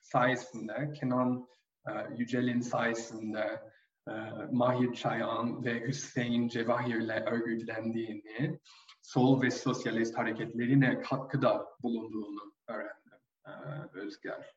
[0.00, 1.48] sayesinde Kenan
[1.88, 3.62] e, Yücel'in sayesinde
[4.08, 4.12] e,
[4.52, 8.60] Mahir Çayan ve Hüseyin Cevahir'le örgütlendiğini,
[9.02, 13.50] sol ve sosyalist hareketlerine katkıda bulunduğunu öğrendim e,
[13.98, 14.54] Özger.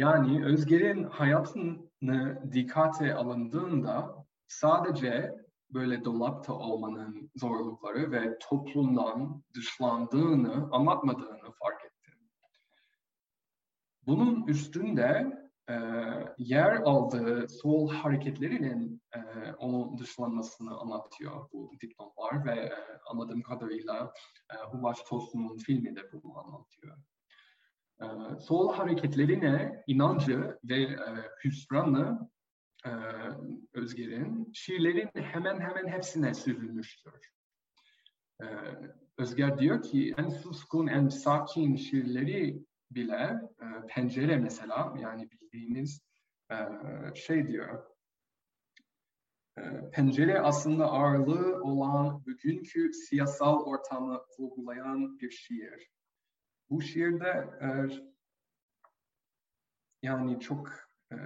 [0.00, 5.34] Yani Özger'in hayatını dikkate alındığında sadece
[5.70, 12.14] böyle dolapta olmanın zorlukları ve toplumdan dışlandığını anlatmadığını fark ettim.
[14.06, 15.38] Bunun üstünde
[15.70, 15.74] e,
[16.38, 22.72] yer aldığı sol hareketlerinin e, onun dışlanmasını anlatıyor bu dipnotlar ve e,
[23.10, 24.12] anladığım kadarıyla
[24.52, 26.96] e, Huvaç Tosun'un filmi de bunu anlatıyor.
[28.02, 28.06] E,
[28.40, 30.98] sol hareketlerine inancı ve e,
[31.44, 32.30] hüsranı
[32.86, 32.90] e,
[33.74, 37.12] Özger'in şiirlerin hemen hemen hepsine sürülmüştür.
[38.42, 38.46] E,
[39.18, 46.00] Özger diyor ki en suskun, en sakin şiirleri bile e, pencere mesela yani bildiğimiz
[46.50, 46.56] e,
[47.14, 47.90] şey diyor
[49.58, 55.90] e, pencere aslında ağırlığı olan bugünkü siyasal ortamı vurgulayan bir şiir.
[56.70, 57.68] Bu şiirde e,
[60.02, 60.70] yani çok
[61.12, 61.16] e,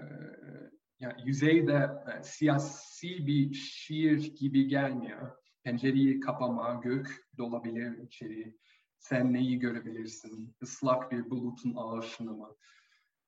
[0.98, 5.36] yani yüzeyde e, siyasi bir şiir gibi gelmiyor.
[5.62, 8.58] Pencereyi kapama, gök dolabilir içeri.
[8.98, 10.56] Sen neyi görebilirsin?
[10.62, 12.56] Islak bir bulutun ağışını mı?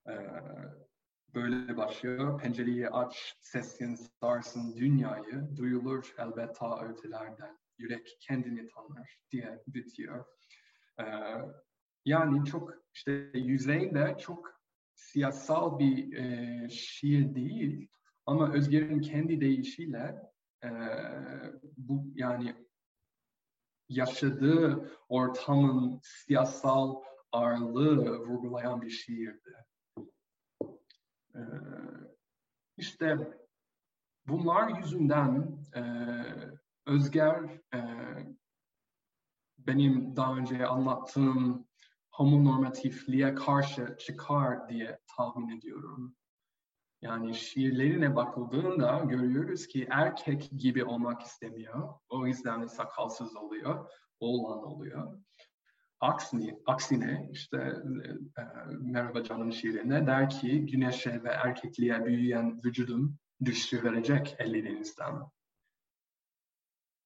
[0.08, 0.12] Ee,
[1.34, 2.40] böyle başlıyor.
[2.40, 5.56] Pencereyi aç, sesin sarsın dünyayı.
[5.56, 7.58] Duyulur elbet ta ötelerden.
[7.78, 10.24] Yürek kendini tanır diye bitiyor.
[11.00, 11.04] Ee,
[12.06, 14.60] yani çok işte yüzeyde çok
[14.94, 17.88] siyasal bir e, şiir değil
[18.26, 20.16] ama Özger'in kendi deyişiyle
[20.64, 20.70] e,
[21.76, 22.66] bu yani
[23.88, 29.56] yaşadığı ortamın siyasal ağırlığı vurgulayan bir şiirdi.
[31.34, 31.40] Ee,
[32.76, 33.38] işte
[34.26, 35.82] bunlar yüzünden e,
[36.86, 37.80] Özger e,
[39.58, 41.66] benim daha önce anlattığım
[42.16, 46.16] homonormatifliğe karşı çıkar diye tahmin ediyorum.
[47.02, 51.94] Yani şiirlerine bakıldığında görüyoruz ki erkek gibi olmak istemiyor.
[52.08, 55.18] O yüzden sakalsız oluyor, oğlan oluyor.
[56.00, 58.44] Aksine, aksine işte e, e,
[58.80, 65.14] Merhaba Canım şiirinde der ki güneşe ve erkekliğe büyüyen vücudum düşürülecek ellerinizden.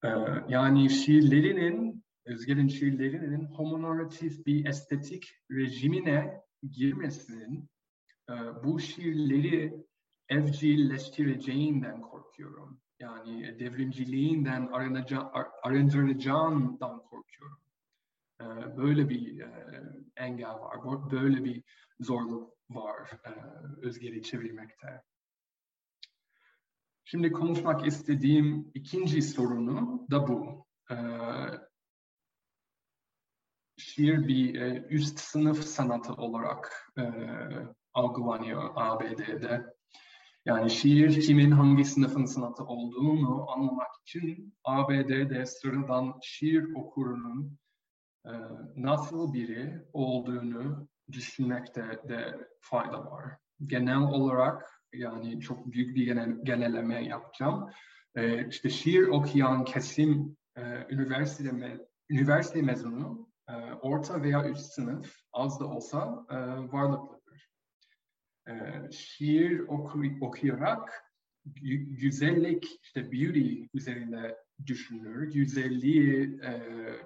[0.05, 0.09] Ee,
[0.49, 7.71] yani şiirlerinin, Özger'in şiirlerinin homonormatif bir estetik rejimine girmesinin
[8.31, 8.33] e,
[8.65, 9.87] bu şiirleri
[10.29, 12.81] evcilleştireceğinden korkuyorum.
[12.99, 14.69] Yani devrimciliğinden
[15.63, 17.61] arındıracağından korkuyorum.
[18.41, 18.45] E,
[18.77, 19.83] böyle bir e,
[20.17, 21.63] engel var, böyle bir
[22.01, 23.11] zorluk var
[23.83, 25.03] Özger'i çevirmekte.
[27.05, 30.67] Şimdi konuşmak istediğim ikinci sorunu da bu.
[33.81, 37.03] Şiir bir e, üst sınıf sanatı olarak e,
[37.95, 39.75] algılanıyor ABD'de.
[40.45, 47.59] Yani şiir kimin hangi sınıfın sanatı olduğunu anlamak için ABD'de sıradan şiir okurunun
[48.27, 48.33] e,
[48.77, 53.37] nasıl biri olduğunu düşünmekte de fayda var.
[53.67, 57.71] Genel olarak yani çok büyük bir genel, genelleme yapacağım.
[58.15, 61.79] E, işte şiir okuyan kesim e, üniversite, me,
[62.11, 66.37] üniversite mezunu, e, orta veya üst sınıf az da olsa e,
[66.73, 67.51] varlıklıdır.
[68.49, 68.53] E,
[68.93, 71.05] şiir oku, okuyarak
[71.87, 74.37] güzellik, işte beauty üzerinde
[74.67, 76.63] düşünür, güzelliği e,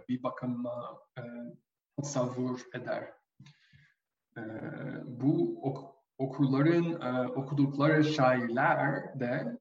[0.09, 1.23] bir bakıma e,
[1.97, 3.13] tasavvur eder.
[5.05, 6.95] Bu ok okurların
[7.31, 9.59] okudukları şairler de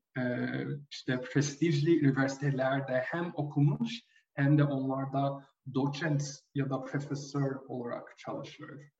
[0.91, 4.02] işte prestijli üniversitelerde hem okumuş
[4.34, 6.23] hem de onlarda doçent
[6.56, 8.91] ya da profesör olarak çalışıyor.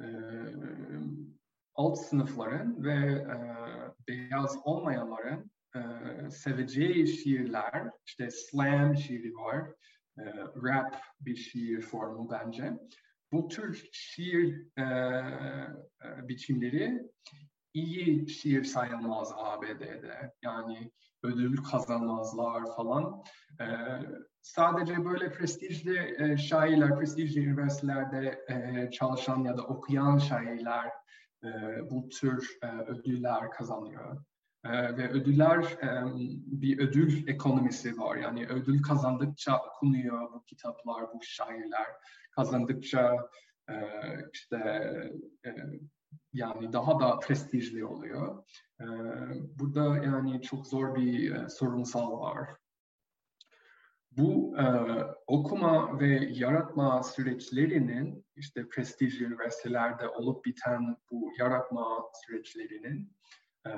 [0.00, 0.06] E,
[1.74, 3.38] alt sınıfların ve e,
[4.08, 5.80] beyaz olmayanların e,
[6.30, 9.68] seveceği şiirler, işte slam şiiri var,
[10.18, 10.24] e,
[10.64, 12.72] rap bir şiir formu bence
[13.32, 17.02] bu tür şiir e, e, biçimleri
[17.74, 20.32] iyi şiir sayılmaz ABD'de.
[20.42, 20.90] Yani
[21.26, 23.22] ödül kazanmazlar falan.
[23.60, 23.66] E,
[24.42, 30.86] sadece böyle prestijli e, şairler, prestijli üniversitelerde e, çalışan ya da okuyan şairler
[31.44, 31.48] e,
[31.90, 34.16] bu tür e, ödüller kazanıyor.
[34.64, 36.04] E, ve ödüller e,
[36.46, 38.16] bir ödül ekonomisi var.
[38.16, 41.86] Yani ödül kazandıkça okunuyor bu kitaplar, bu şairler
[42.30, 43.16] kazandıkça
[43.70, 43.74] e,
[44.32, 44.56] işte
[45.46, 45.50] e,
[46.32, 48.44] yani daha da prestijli oluyor.
[48.80, 48.86] E,
[49.58, 52.48] burada yani çok zor bir e, sorunsal var.
[54.10, 54.64] Bu e,
[55.26, 63.16] okuma ve yaratma süreçlerinin işte prestijli üniversitelerde olup biten bu yaratma süreçlerinin
[63.66, 63.70] e,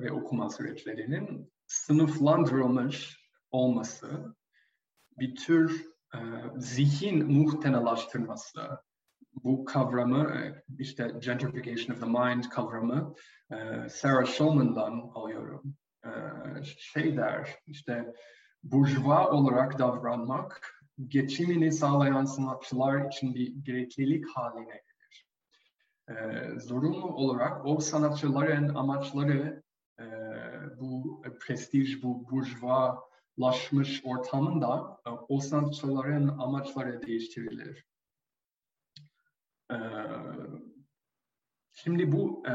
[0.00, 4.34] ve okuma süreçlerinin sınıflandırılmış olması
[5.18, 6.18] bir tür e,
[6.56, 8.60] zihin muhtenalaştırması,
[9.44, 13.14] bu kavramı e, işte gentrification of the mind kavramı
[13.50, 15.74] e, Sarah Schulman'dan alıyorum.
[16.04, 16.10] E,
[16.64, 18.12] şey der işte
[18.62, 20.76] burjuva olarak davranmak
[21.08, 25.26] geçimini sağlayan sanatçılar için bir gereklilik haline gelir.
[26.60, 29.62] Zorunlu olarak o sanatçıların amaçları
[30.80, 33.02] bu prestij, bu burjuva
[33.40, 37.84] laşmış ortamında o sanatçıların amaçları değiştirilir.
[39.72, 39.76] E,
[41.72, 42.54] şimdi bu e,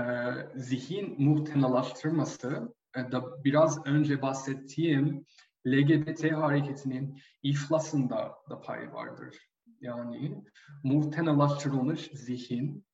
[0.55, 5.25] zihin muhtenalaştırması da biraz önce bahsettiğim
[5.67, 9.37] LGBT hareketinin iflasında da pay vardır.
[9.81, 10.43] Yani
[10.83, 12.85] muhtenalaştırılmış zihin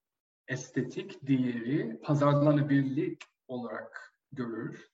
[0.48, 4.88] estetik değeri pazarlanabilirlik olarak görür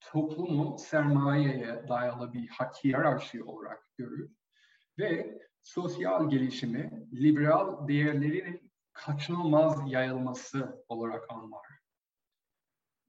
[0.00, 2.48] toplumu sermayeye dayalı bir
[2.84, 4.30] hiyerarşi olarak görür
[4.98, 11.66] ve sosyal gelişimi liberal değerlerinin kaçınılmaz yayılması olarak anlar.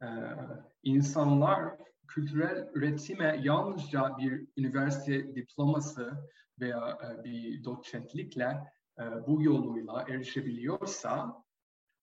[0.04, 0.08] Ee,
[0.84, 11.44] insanlar kültürel üretime yalnızca bir üniversite diploması veya e, bir doçentlikle e, bu yoluyla erişebiliyorsa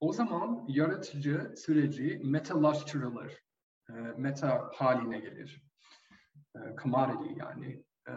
[0.01, 3.43] o zaman yaratıcı süreci metalaştırılır
[3.89, 5.63] e, meta haline gelir.
[6.57, 7.85] E, commodity yani.
[8.09, 8.13] E,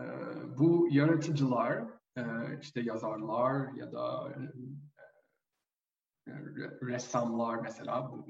[0.58, 1.84] bu yaratıcılar,
[2.18, 2.24] e,
[2.62, 4.34] işte yazarlar ya da
[6.82, 8.26] ressamlar mesela bu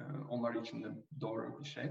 [0.00, 0.88] e, onlar için de
[1.20, 1.90] doğru bir şey.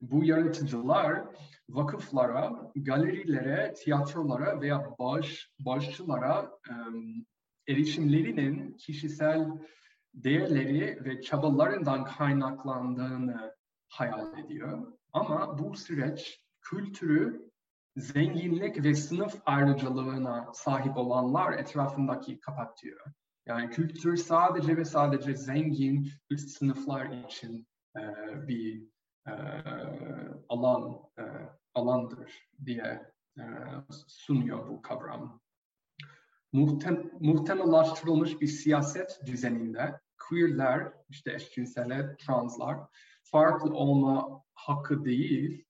[0.00, 1.24] Bu yaratıcılar
[1.68, 6.50] vakıflara, galerilere, tiyatrolara veya bağış, bağışçılara
[7.68, 9.48] erişimlerinin kişisel
[10.14, 13.56] değerleri ve çabalarından kaynaklandığını
[13.88, 14.92] hayal ediyor.
[15.12, 17.50] Ama bu süreç kültürü
[17.96, 23.00] zenginlik ve sınıf ayrıcalığına sahip olanlar etrafındaki kapatıyor.
[23.46, 27.66] Yani kültür sadece ve sadece zengin üst sınıflar için
[27.96, 28.02] e,
[28.48, 28.88] bir
[29.26, 29.32] e,
[30.48, 31.22] alan e,
[31.74, 33.42] alandır diye e,
[34.08, 35.40] sunuyor bu kavram.
[36.52, 42.78] Muhtem, muhtemelaştırılmış bir siyaset düzeninde queerler, işte eşcinseller, translar
[43.22, 45.64] farklı olma hakkı değil,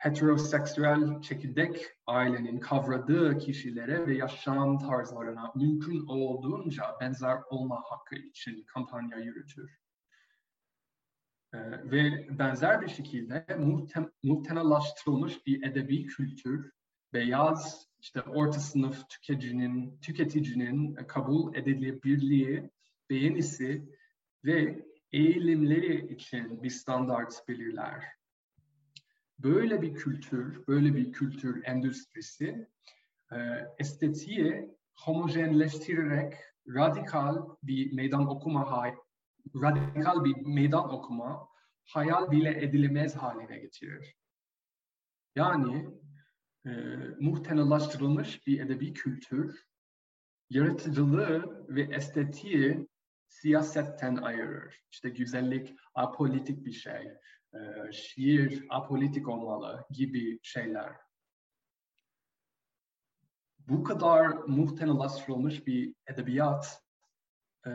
[0.00, 9.18] heteroseksüel çekirdek ailenin kavradığı kişilere ve yaşam tarzlarına mümkün olduğunca benzer olma hakkı için kampanya
[9.18, 9.78] yürütür.
[11.54, 16.72] Ee, ve benzer bir şekilde muhtem muhtemelaştırılmış bir edebi kültür,
[17.12, 22.70] beyaz işte orta sınıf tüketicinin, tüketicinin kabul edilebilirliği,
[23.10, 23.88] beğenisi
[24.44, 28.19] ve eğilimleri için bir standart belirler.
[29.42, 32.68] Böyle bir kültür, böyle bir kültür endüstrisi
[33.32, 33.36] e,
[33.78, 36.34] estetiği homojenleştirerek
[36.68, 38.94] radikal bir meydan okuma
[39.54, 41.48] radikal bir meydan okuma
[41.84, 44.16] hayal bile edilemez haline getirir.
[45.36, 45.88] Yani
[46.66, 46.70] e,
[47.20, 49.66] muhtemelaştırılmış bir edebi kültür,
[50.50, 52.88] yaratıcılığı ve estetiği
[53.28, 54.80] siyasetten ayırır.
[54.92, 57.12] İşte güzellik apolitik bir şey,
[57.54, 60.92] e, şiir apolitik olmalı gibi şeyler.
[63.58, 66.82] Bu kadar muhtemelaştırılmış bir edebiyat
[67.66, 67.70] e,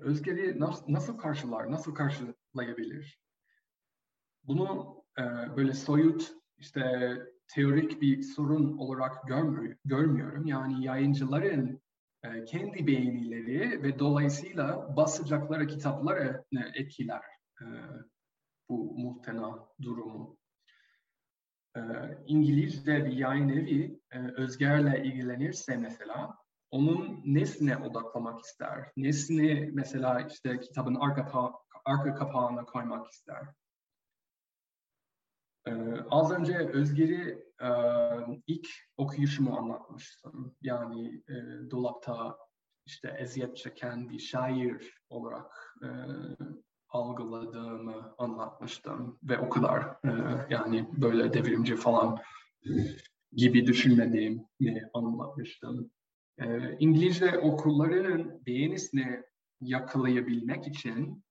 [0.00, 3.18] Özgür'ü nasıl, karşılar, nasıl karşılayabilir?
[4.42, 5.22] Bunu e,
[5.56, 7.12] böyle soyut, işte
[7.48, 10.46] teorik bir sorun olarak görmüyor, görmüyorum.
[10.46, 11.82] Yani yayıncıların
[12.22, 16.44] e, kendi beğenileri ve dolayısıyla basacakları kitapları
[16.74, 17.22] etkiler
[18.68, 20.36] bu muhtena durumu.
[21.76, 21.80] E,
[22.26, 26.38] İngilizce bir yayın evi e, Özger'le ilgilenirse mesela
[26.70, 28.92] onun nesine odaklamak ister?
[28.96, 31.52] Nesini mesela işte kitabın arka,
[31.84, 33.46] arka kapağına koymak ister?
[35.66, 35.72] Ee,
[36.10, 37.68] az önce Özgür'ü e,
[38.46, 40.56] ilk okuyuşumu anlatmıştım.
[40.62, 41.34] Yani e,
[41.70, 42.38] dolapta
[42.86, 45.88] işte eziyet çeken bir şair olarak e,
[46.94, 49.18] algıladığımı anlatmıştım.
[49.22, 50.10] Ve o kadar e,
[50.50, 52.18] yani böyle devrimci falan
[53.32, 55.90] gibi düşünmediğimi anlatmıştım.
[56.38, 59.22] E, İngilizce okullarının beğenisini
[59.60, 61.24] yakalayabilmek için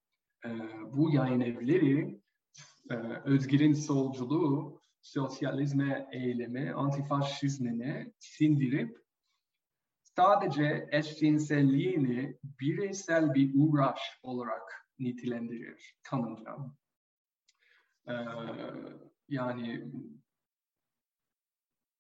[0.46, 0.50] e,
[0.92, 2.22] bu yayın evleri
[2.92, 2.96] e,
[3.26, 8.98] Özgür'ün solculuğu, sosyalizme eylemi, antifaşizmini sindirip
[10.04, 16.58] sadece eşcinselliğini bireysel bir uğraş olarak nitelendirir kanımca.
[18.08, 18.14] Ee,
[19.30, 19.92] yani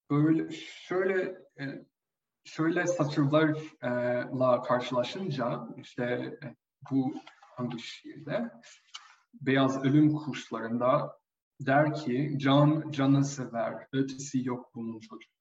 [0.09, 1.21] böyle şöyle
[1.59, 1.85] e,
[2.43, 6.03] şöyle satırlarla karşılaşınca işte
[6.43, 6.55] e,
[6.91, 8.51] bu hangi şiirde
[9.33, 11.19] Beyaz Ölüm Kuşlarında
[11.61, 15.33] der ki can canı sever, ötesi yok bunun çocuk.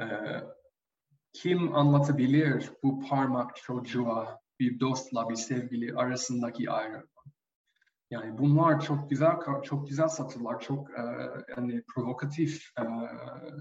[0.00, 0.04] Ee,
[1.32, 7.08] kim anlatabilir bu parmak çocuğa bir dostla bir sevgili arasındaki ayrılığı?
[8.10, 11.02] Yani bunlar çok güzel çok güzel satırlar, çok e,
[11.56, 12.84] yani provokatif e,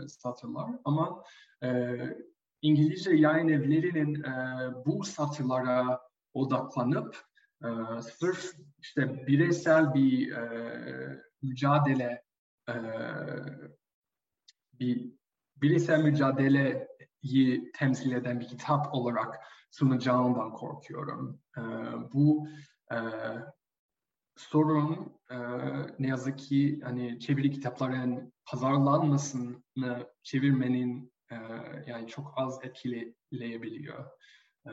[0.07, 1.23] satırlar ama
[1.63, 1.97] e,
[2.61, 4.35] İngilizce yayın evlerinin e,
[4.85, 6.01] bu satırlara
[6.33, 7.17] odaklanıp
[7.63, 7.67] e,
[8.01, 12.23] sırf işte bireysel bir e, mücadele
[12.69, 12.75] e,
[14.73, 15.11] bir
[15.55, 19.35] bireysel mücadeleyi temsil eden bir kitap olarak
[19.77, 21.39] sunacağından korkuyorum.
[21.57, 21.61] E,
[22.13, 22.47] bu
[22.91, 22.97] e,
[24.35, 25.37] sorun e,
[25.99, 29.55] ne yazık ki hani çeviri kitapların pazarlanmasını
[30.23, 31.35] çevirmenin e,
[31.87, 34.05] yani çok az etkileyebiliyor.
[34.65, 34.71] E,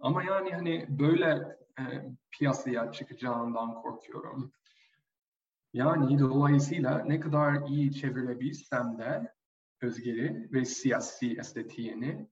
[0.00, 1.82] ama yani hani böyle e,
[2.30, 4.52] piyasaya çıkacağından korkuyorum.
[5.72, 9.34] Yani dolayısıyla ne kadar iyi çevirebilsem de
[9.80, 12.28] özgürü ve siyasi estetiğini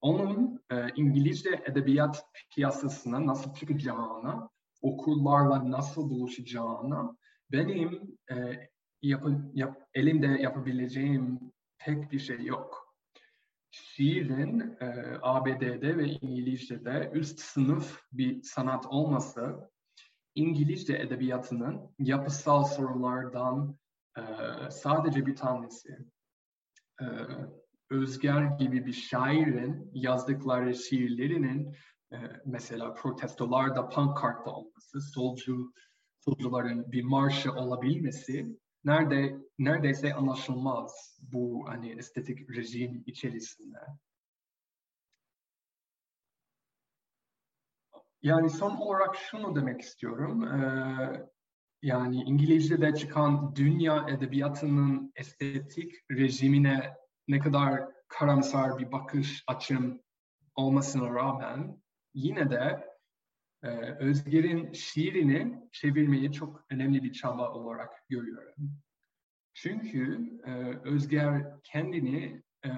[0.00, 2.24] onun e, İngilizce edebiyat
[2.54, 4.50] piyasasına nasıl çıkacağına
[4.82, 7.16] okullarla nasıl buluşacağına
[7.52, 8.68] benim e,
[9.02, 11.40] yap, yap, elimde yapabileceğim
[11.78, 12.94] pek bir şey yok.
[13.70, 19.70] Şiirin e, ABD'de ve İngilizce'de üst sınıf bir sanat olması
[20.34, 23.78] İngilizce edebiyatının yapısal sorunlardan
[24.16, 24.22] e,
[24.70, 25.98] sadece bir tanesi.
[27.00, 27.06] E,
[27.90, 31.76] Özger gibi bir şairin yazdıkları şiirlerinin
[32.12, 35.72] e, mesela protestolarda pankartta olması, solcu
[36.20, 43.78] solcuların bir marşı olabilmesi nerede neredeyse anlaşılmaz bu hani estetik rejim içerisinde.
[48.22, 50.44] Yani son olarak şunu demek istiyorum.
[50.44, 51.26] Ee,
[51.82, 56.94] yani İngilizce'de çıkan dünya edebiyatının estetik rejimine
[57.28, 60.00] ne kadar karamsar bir bakış açım
[60.54, 61.82] olmasına rağmen
[62.14, 62.88] yine de
[63.62, 68.54] e, Özger'in şiirini çevirmeyi çok önemli bir çaba olarak görüyorum.
[69.54, 70.52] Çünkü e,
[70.88, 72.70] Özger kendini e,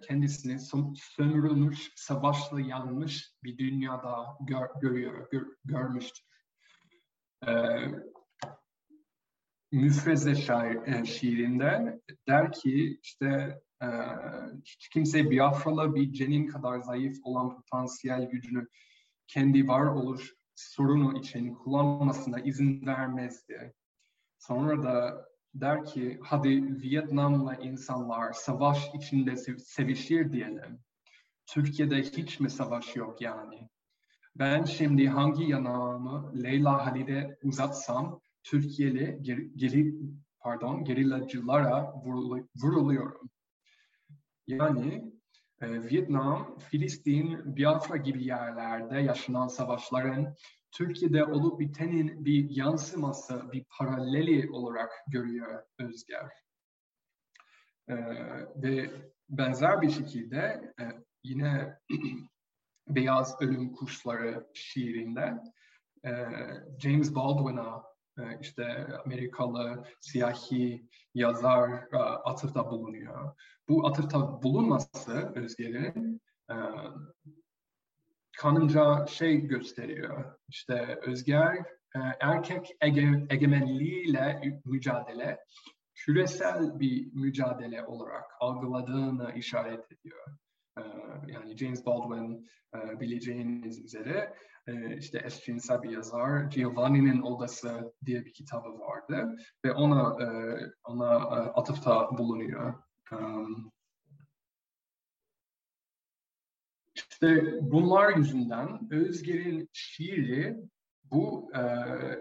[0.00, 0.58] kendisini
[0.96, 6.24] sömürülmüş, savaşla yanmış bir dünyada gör, görüyor, gör, görmüştür.
[7.46, 7.52] E,
[9.72, 13.86] müfreze şair, e, şiirinde der ki işte e,
[14.64, 18.68] hiç kimse Biafralı bir cenin kadar zayıf olan potansiyel gücünü
[19.26, 23.74] kendi varoluş sorunu için kullanmasına izin vermezdi.
[24.38, 30.80] Sonra da der ki hadi Vietnam'la insanlar savaş içinde sevişir diyelim.
[31.46, 33.68] Türkiye'de hiç mi savaş yok yani?
[34.36, 39.18] Ben şimdi hangi yanağımı Leyla Halide uzatsam Türkiye'li
[39.56, 39.94] geri,
[40.40, 41.94] pardon gerillacılara
[42.62, 43.30] vuruluyorum.
[44.46, 45.12] Yani
[45.60, 50.34] e, Vietnam, Filistin, Biafra gibi yerlerde yaşanan savaşların
[50.72, 56.30] Türkiye'de olup bitenin bir yansıması, bir paraleli olarak görüyor Özger.
[57.88, 57.94] E,
[58.56, 58.90] ve
[59.28, 60.84] benzer bir şekilde e,
[61.24, 61.78] yine
[62.88, 65.42] Beyaz Ölüm Kuşları şiirinde
[66.04, 66.10] e,
[66.78, 67.91] James Baldwin'a
[68.40, 73.34] işte Amerikalı siyahi yazar e, atıfta bulunuyor.
[73.68, 76.54] Bu atıfta bulunması Özger'in e,
[78.38, 80.38] kanınca şey gösteriyor.
[80.48, 81.56] İşte Özger
[81.94, 85.38] e, erkek ege, egemenliğiyle mücadele
[85.94, 90.26] küresel bir mücadele olarak algıladığını işaret ediyor.
[90.78, 90.82] E,
[91.26, 94.34] yani James Baldwin e, bileceğiniz üzere
[94.66, 100.26] e, işte eşcinsel bir yazar Giovanni'nin Odası diye bir kitabı vardı ve ona e,
[100.84, 102.74] ona atıfta bulunuyor.
[103.12, 103.72] Um,
[106.94, 110.56] İşte bunlar yüzünden Özger'in şiiri
[111.04, 111.52] bu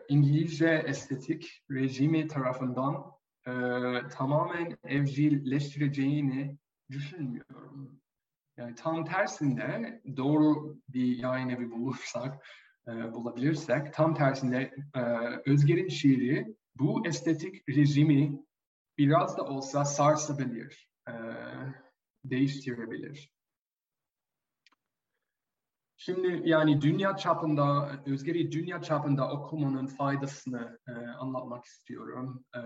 [0.09, 3.11] İngilizce estetik rejimi tarafından
[4.11, 6.57] tamamen evcilleştireceğini
[6.91, 8.00] düşünmüyorum.
[8.61, 12.45] Yani tam tersinde doğru bir yayın evi bulursak,
[12.87, 15.01] e, bulabilirsek, tam tersinde e,
[15.45, 18.39] Özger'in şiiri bu estetik rejimi
[18.97, 21.13] biraz da olsa sarsabilir, e,
[22.25, 23.31] değiştirebilir.
[25.97, 32.45] Şimdi yani dünya çapında, Özgür'ü dünya çapında okumanın faydasını e, anlatmak istiyorum.
[32.55, 32.59] E,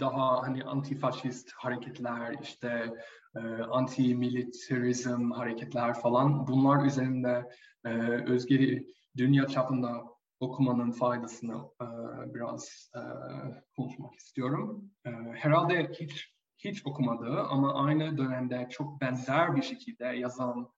[0.00, 2.94] daha hani antifaşist hareketler, işte
[3.36, 7.50] e, anti-militarizm hareketler falan bunlar üzerinde
[7.84, 7.90] e,
[8.26, 8.86] Özgür'ü
[9.16, 10.04] dünya çapında
[10.40, 11.86] okumanın faydasını e,
[12.34, 13.00] biraz e,
[13.76, 14.90] konuşmak istiyorum.
[15.34, 20.72] Herhalde hiç hiç okumadığı ama aynı dönemde çok benzer bir şekilde yazan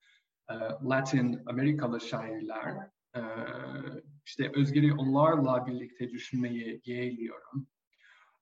[0.83, 2.89] Latin Amerikalı şairler
[4.25, 7.67] işte Özgür'ü onlarla birlikte düşünmeyi yeğliyorum.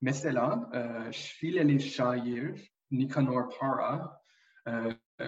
[0.01, 4.21] Mesela e, Şileli şair Nicanor Para
[4.67, 4.71] e,
[5.23, 5.25] e,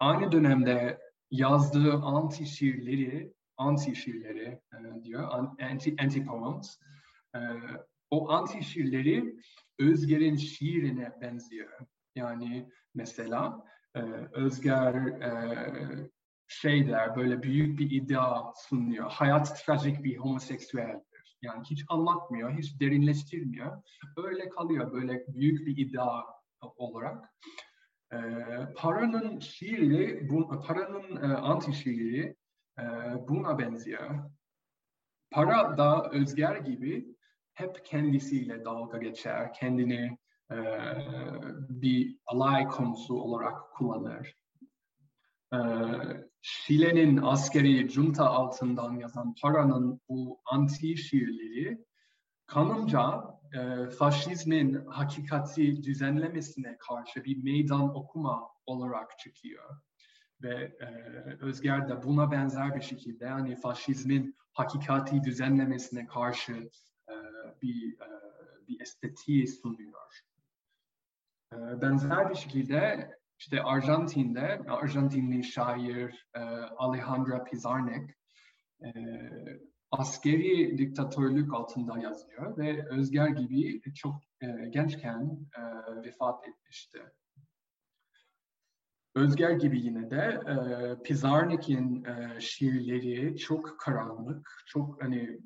[0.00, 0.98] aynı dönemde
[1.30, 5.28] yazdığı anti şiirleri anti şiirleri e, diyor
[5.60, 6.76] anti anti poems
[7.36, 7.40] e,
[8.10, 9.36] o anti şiirleri
[9.78, 11.78] Özger'in şiirine benziyor.
[12.14, 13.64] Yani mesela
[13.94, 14.00] e,
[14.32, 16.10] Özger e,
[16.46, 19.10] şey der, böyle büyük bir iddia sunuyor.
[19.10, 21.13] Hayat trajik bir homoseksüeldir.
[21.44, 23.82] Yani hiç anlatmıyor, hiç derinleştirmiyor.
[24.16, 26.22] Öyle kalıyor böyle büyük bir iddia
[26.76, 27.34] olarak.
[28.12, 28.18] E,
[28.76, 32.36] paranın şiiri, bu, paranın e, anti şiiri
[32.78, 32.84] e,
[33.28, 34.30] buna benziyor.
[35.30, 37.16] Para da Özger gibi
[37.52, 40.18] hep kendisiyle dalga geçer, kendini
[40.50, 40.56] e,
[41.68, 44.36] bir alay konusu olarak kullanır.
[45.54, 45.56] E,
[46.42, 51.84] Şile'nin askeri junta altından yazan Para'nın bu anti şiirleri
[52.46, 53.24] kanımca
[53.54, 59.80] e, faşizmin hakikati düzenlemesine karşı bir meydan okuma olarak çıkıyor.
[60.42, 60.86] Ve e,
[61.40, 66.70] Özger de buna benzer bir şekilde yani faşizmin hakikati düzenlemesine karşı
[67.62, 68.08] bir e,
[68.68, 70.20] bir estetiği sunuyor.
[71.52, 73.10] E, benzer bir şekilde
[73.44, 76.40] işte Arjantin'de Arjantinli şair e,
[76.76, 78.10] Alejandra Pizarnik
[79.90, 84.16] askeri diktatörlük altında yazıyor ve Özger gibi çok
[84.70, 85.38] gençken
[86.04, 87.02] vefat etmişti.
[89.14, 95.38] Özger gibi yine de e, Pizarnik'in e, şiirleri çok karanlık, çok hani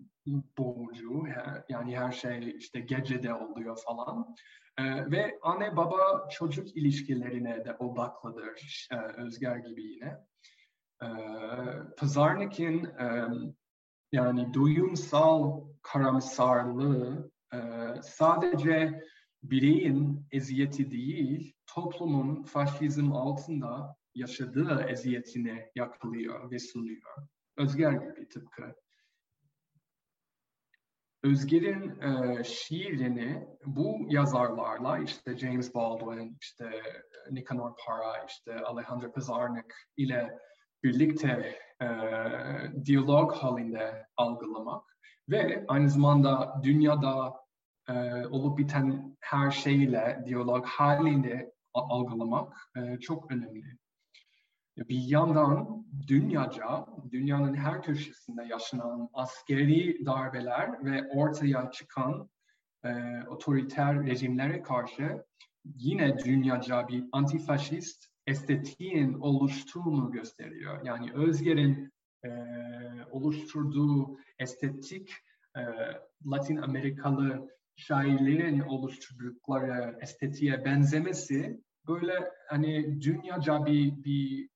[0.58, 1.24] boğucu,
[1.68, 4.34] yani her şey işte gecede oluyor falan.
[4.78, 10.18] E, ve anne baba çocuk ilişkilerine de odaklıdır e, Özger gibi yine.
[11.02, 11.08] E,
[11.96, 13.28] Pizarnik'in e,
[14.12, 17.58] yani duyumsal karamsarlığı e,
[18.02, 19.04] sadece
[19.42, 27.16] bireyin eziyeti değil, toplumun faşizm altında yaşadığı eziyetini yakalıyor ve sunuyor.
[27.56, 28.74] Özger gibi tıpkı.
[31.22, 36.70] Özger'in e, şiirini bu yazarlarla işte James Baldwin, işte
[37.30, 39.64] Nicanor Para, işte Alejandro Pizarnik
[39.96, 40.38] ile
[40.82, 41.86] birlikte e,
[42.84, 44.84] diyalog halinde algılamak
[45.28, 47.34] ve aynı zamanda dünyada
[47.88, 53.78] e, olup biten her şeyle diyalog halinde algılamak e, çok önemli.
[54.78, 62.30] Bir yandan dünyaca, dünyanın her köşesinde yaşanan askeri darbeler ve ortaya çıkan
[62.84, 62.88] e,
[63.28, 65.24] otoriter rejimlere karşı
[65.64, 70.84] yine dünyaca bir antifaşist estetiğin oluştuğunu gösteriyor.
[70.84, 71.92] Yani Özger'in
[72.24, 72.30] e,
[73.10, 75.10] oluşturduğu estetik
[75.56, 75.60] e,
[76.26, 84.48] Latin Amerikalı şairlerin oluşturdukları estetiğe benzemesi böyle hani dünyaca bir, bir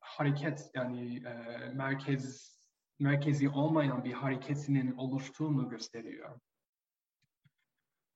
[0.00, 1.32] hareket yani e,
[1.74, 2.58] merkez
[2.98, 6.40] merkezi olmayan bir hareketinin oluştuğunu gösteriyor.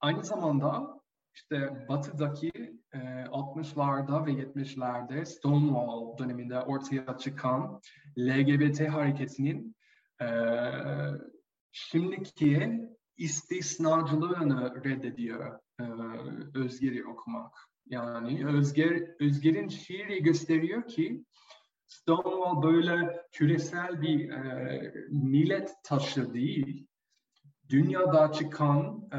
[0.00, 1.00] Aynı zamanda
[1.34, 2.50] işte batıdaki
[2.92, 7.80] e, 60'larda ve 70'lerde Stonewall döneminde ortaya çıkan
[8.18, 9.76] LGBT hareketinin
[10.22, 10.26] e,
[11.72, 12.80] şimdiki
[13.16, 15.84] istisnacılığını reddediyor e,
[16.54, 17.71] Özger'i okumak.
[17.86, 21.24] Yani Özger, Özger'in şiiri gösteriyor ki
[21.86, 26.86] Stonewall böyle küresel bir e, millet taşı değil,
[27.68, 29.18] dünyada çıkan e,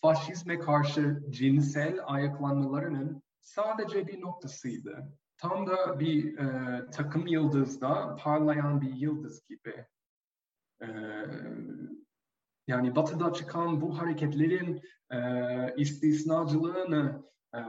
[0.00, 5.12] faşizme karşı cinsel ayaklanmalarının sadece bir noktasıydı.
[5.36, 9.86] Tam da bir e, takım yıldızda parlayan bir yıldız gibi.
[10.82, 10.86] E,
[12.66, 15.18] yani batıda çıkan bu hareketlerin e,
[15.76, 17.22] istisnacılığını
[17.54, 17.60] e,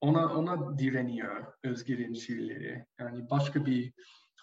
[0.00, 2.86] ona ona direniyor Özgür'ün şiirleri.
[2.98, 3.92] Yani başka bir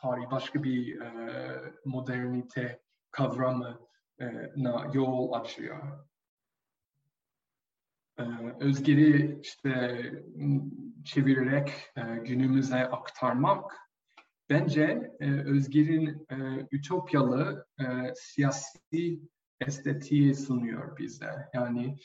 [0.01, 2.81] tarih, başka bir e, modernite
[3.11, 3.79] kavramı
[4.55, 6.05] na yol açıyor.
[8.59, 10.01] Özgür'ü işte
[11.05, 13.77] çevirerek günümüze aktarmak
[14.49, 15.11] bence
[15.45, 16.27] Özgür'ün
[16.71, 17.67] ütopyalı
[18.15, 19.19] siyasi
[19.59, 21.49] estetiği sunuyor bize.
[21.53, 21.97] Yani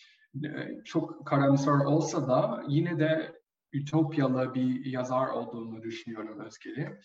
[0.85, 3.41] çok karamsar olsa da yine de
[3.73, 7.01] ütopyalı bir yazar olduğunu düşünüyorum Özgür'ü.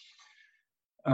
[1.07, 1.11] Ee,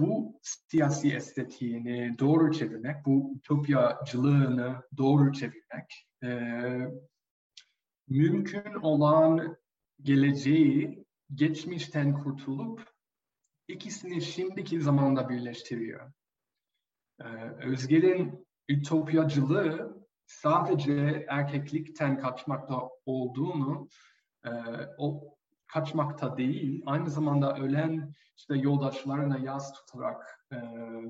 [0.00, 6.30] bu siyasi estetiğini doğru çevirmek, bu ütopyacılığını doğru çevirmek, e,
[8.08, 9.56] mümkün olan
[10.02, 11.04] geleceği
[11.34, 12.90] geçmişten kurtulup
[13.68, 16.12] ikisini şimdiki zamanda birleştiriyor.
[17.20, 17.24] Ee,
[17.64, 19.99] Özger'in ütopyacılığı
[20.30, 23.88] sadece erkeklikten kaçmakta olduğunu
[24.44, 24.50] e,
[24.98, 30.56] o kaçmakta değil, aynı zamanda ölen işte yoldaşlarına yaz tutarak e,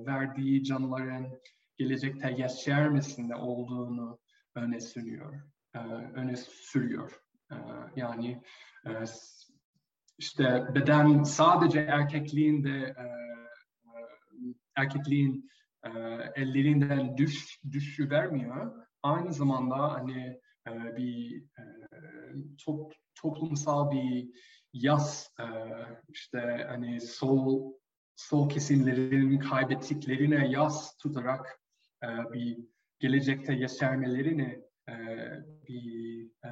[0.06, 1.40] verdiği canların
[1.76, 4.18] gelecekte yeşermesinde olduğunu
[4.54, 5.42] öne sürüyor.
[5.74, 5.78] E,
[6.14, 7.20] öne sürüyor.
[7.52, 7.56] E,
[7.96, 8.42] yani
[8.86, 8.90] e,
[10.18, 13.04] işte beden sadece erkekliğin de e,
[14.76, 15.50] erkekliğin
[15.84, 15.90] e,
[16.36, 18.89] ellerinden düş düşü vermiyor.
[19.02, 21.62] Aynı zamanda hani e, bir e,
[22.64, 24.28] top, toplumsal bir
[24.72, 25.46] yaz e,
[26.08, 27.72] işte hani sol
[28.16, 31.60] sol kesimlerin kaybettiklerine yaz tutarak
[32.04, 32.58] e, bir
[32.98, 34.94] gelecekte yeşermelerini e,
[35.68, 36.50] bir e,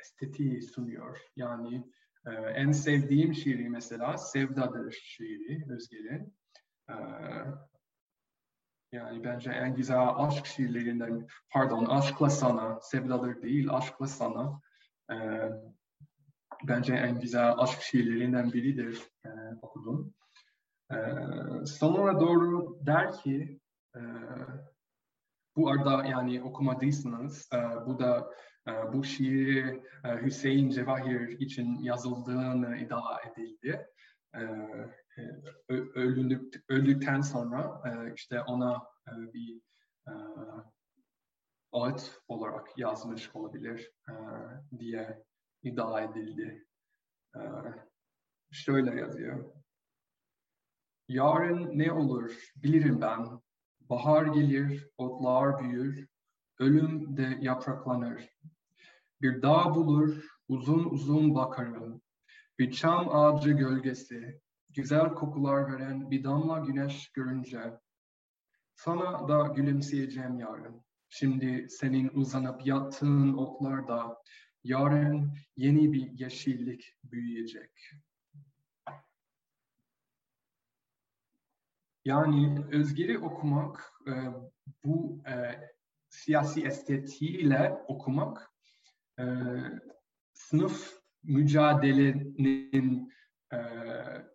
[0.00, 1.18] estetiği sunuyor.
[1.36, 1.84] Yani
[2.26, 6.36] e, en sevdiğim şiiri mesela Sevdadır şiiri Özger'in.
[6.90, 6.94] E,
[8.92, 14.60] yani bence en güzel aşk şiirlerinden, pardon aşkla sana, sevdadır değil aşkla sana.
[15.10, 15.16] E,
[16.64, 19.30] bence en güzel aşk şiirlerinden biridir e,
[19.62, 20.14] okudum.
[20.92, 20.96] E,
[21.66, 23.60] sonuna doğru der ki,
[23.96, 24.00] e,
[25.56, 28.30] bu arada yani okumadıysanız, e, bu da
[28.68, 33.86] e, bu şiiri e, Hüseyin Cevahir için yazıldığını iddia edildi.
[34.34, 34.40] E,
[35.94, 37.82] öldük, öldükten sonra
[38.16, 39.60] işte ona bir
[41.72, 43.92] ağıt olarak yazmış olabilir
[44.78, 45.24] diye
[45.62, 46.66] iddia edildi.
[48.50, 49.54] şöyle yazıyor.
[51.08, 53.40] Yarın ne olur bilirim ben.
[53.80, 56.08] Bahar gelir, otlar büyür,
[56.58, 58.28] ölüm de yapraklanır.
[59.22, 62.02] Bir dağ bulur, uzun uzun bakarım.
[62.58, 64.40] Bir çam ağacı gölgesi,
[64.70, 67.80] güzel kokular veren bir damla güneş görünce.
[68.74, 70.84] Sana da gülümseyeceğim yarın.
[71.08, 74.22] Şimdi senin uzanıp yattığın otlarda
[74.64, 77.70] yarın yeni bir yeşillik büyüyecek.
[82.04, 84.12] Yani Özgür'ü okumak, e,
[84.84, 85.60] bu e,
[86.08, 88.52] siyasi estetiğiyle okumak,
[89.18, 89.24] e,
[90.32, 90.97] sınıf
[91.28, 93.12] mücadelenin,
[93.52, 93.58] e,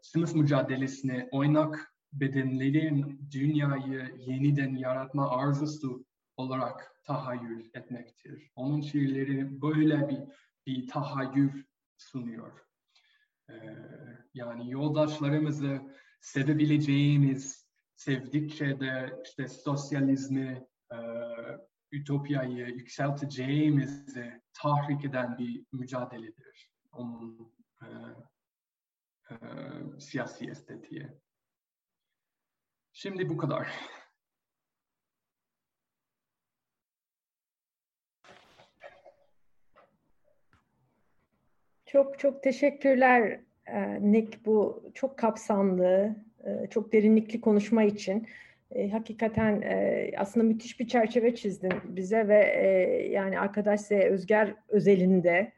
[0.02, 6.06] sınıf mücadelesine oynak bedenlerin dünyayı yeniden yaratma arzusu
[6.38, 8.52] olarak tahayyül etmektir.
[8.56, 10.20] Onun şiirleri böyle bir,
[10.68, 11.64] bir tahayyül
[11.98, 12.60] sunuyor.
[13.50, 13.54] Ee,
[14.34, 15.82] yani yoldaşlarımızı
[16.22, 20.98] sevebileceğimiz, sevdikçe de işte sosyalizmi, e,
[21.92, 26.73] ütopyayı yükselteceğimizi tahrik eden bir mücadeledir.
[26.94, 27.88] Onun e,
[29.30, 29.36] e,
[30.00, 31.08] siyasi estetiği.
[32.94, 33.68] Şimdi bu kadar.
[41.86, 48.28] Çok çok teşekkürler e, Nick bu çok kapsamlı, e, çok derinlikli konuşma için.
[48.72, 49.64] E, hakikaten
[50.18, 52.40] aslında müthiş bir çerçeve çizdin bize ve
[53.12, 55.54] yani arkadaş Özger özelinde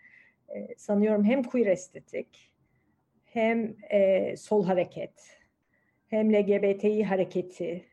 [0.77, 2.51] sanıyorum hem queer estetik
[3.25, 3.75] hem
[4.37, 5.13] sol hareket
[6.07, 7.85] hem LGBTİ hareketi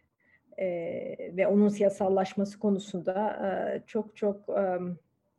[1.36, 4.48] ve onun siyasallaşması konusunda çok çok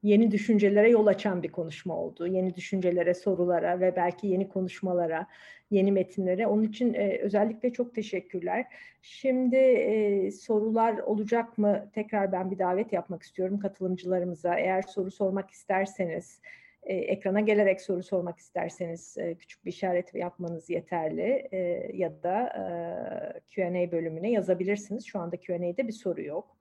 [0.03, 2.27] yeni düşüncelere yol açan bir konuşma oldu.
[2.27, 5.27] Yeni düşüncelere, sorulara ve belki yeni konuşmalara,
[5.71, 6.47] yeni metinlere.
[6.47, 8.65] Onun için e, özellikle çok teşekkürler.
[9.01, 11.89] Şimdi e, sorular olacak mı?
[11.93, 14.55] Tekrar ben bir davet yapmak istiyorum katılımcılarımıza.
[14.55, 16.41] Eğer soru sormak isterseniz,
[16.85, 21.57] e, ekrana gelerek soru sormak isterseniz e, küçük bir işaret yapmanız yeterli e,
[21.93, 25.05] ya da e, Q&A bölümüne yazabilirsiniz.
[25.05, 26.57] Şu anda Q&A'de bir soru yok.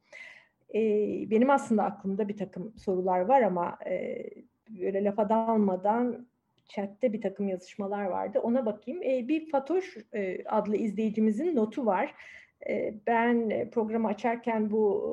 [0.75, 0.81] E,
[1.31, 4.25] benim aslında aklımda bir takım sorular var ama e,
[4.69, 6.27] böyle lafa dalmadan
[6.65, 8.41] chatte bir takım yazışmalar vardı.
[8.43, 9.03] Ona bakayım.
[9.03, 12.15] E, bir Fatoş e, adlı izleyicimizin notu var.
[12.69, 15.13] E, ben programı açarken bu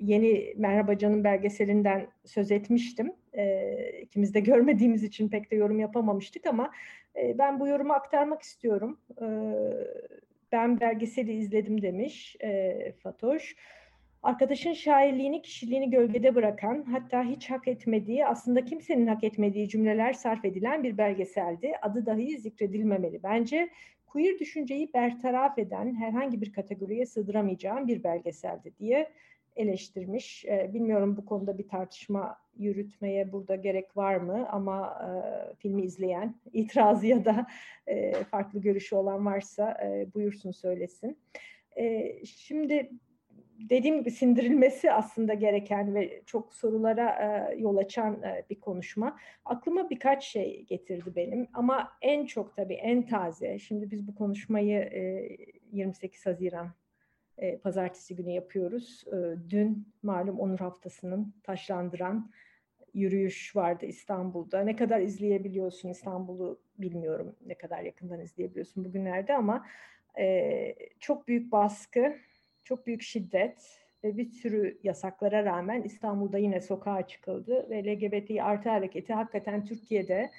[0.00, 3.12] yeni Merhaba Canım belgeselinden söz etmiştim.
[3.38, 6.70] E, ikimiz de görmediğimiz için pek de yorum yapamamıştık ama
[7.16, 9.00] e, ben bu yorumu aktarmak istiyorum.
[9.22, 9.26] E,
[10.52, 13.56] ben belgeseli izledim demiş e, Fatoş.
[14.22, 20.44] Arkadaşın şairliğini, kişiliğini gölgede bırakan, hatta hiç hak etmediği, aslında kimsenin hak etmediği cümleler sarf
[20.44, 21.72] edilen bir belgeseldi.
[21.82, 23.22] Adı dahi zikredilmemeli.
[23.22, 23.68] Bence
[24.06, 29.10] queer düşünceyi bertaraf eden, herhangi bir kategoriye sığdıramayacağım bir belgeseldi diye
[29.58, 30.44] eleştirmiş.
[30.44, 35.10] Ee, bilmiyorum bu konuda bir tartışma yürütmeye burada gerek var mı ama e,
[35.54, 37.46] filmi izleyen, itirazı ya da
[37.86, 41.18] e, farklı görüşü olan varsa e, buyursun söylesin.
[42.24, 42.90] Şimdi
[43.58, 49.18] dediğim gibi sindirilmesi aslında gereken ve çok sorulara yol açan bir konuşma.
[49.44, 53.58] Aklıma birkaç şey getirdi benim ama en çok tabii en taze.
[53.58, 55.28] Şimdi biz bu konuşmayı e,
[55.72, 56.70] 28 Haziran
[57.38, 59.04] e, pazartesi günü yapıyoruz.
[59.06, 62.30] E, dün malum Onur Haftası'nın taşlandıran
[62.94, 64.60] yürüyüş vardı İstanbul'da.
[64.60, 69.66] Ne kadar izleyebiliyorsun İstanbul'u bilmiyorum ne kadar yakından izleyebiliyorsun bugünlerde ama
[70.18, 72.16] e, çok büyük baskı
[72.64, 78.68] çok büyük şiddet ve bir sürü yasaklara rağmen İstanbul'da yine sokağa çıkıldı ve LGBT artı
[78.68, 80.30] hareketi hakikaten Türkiye'de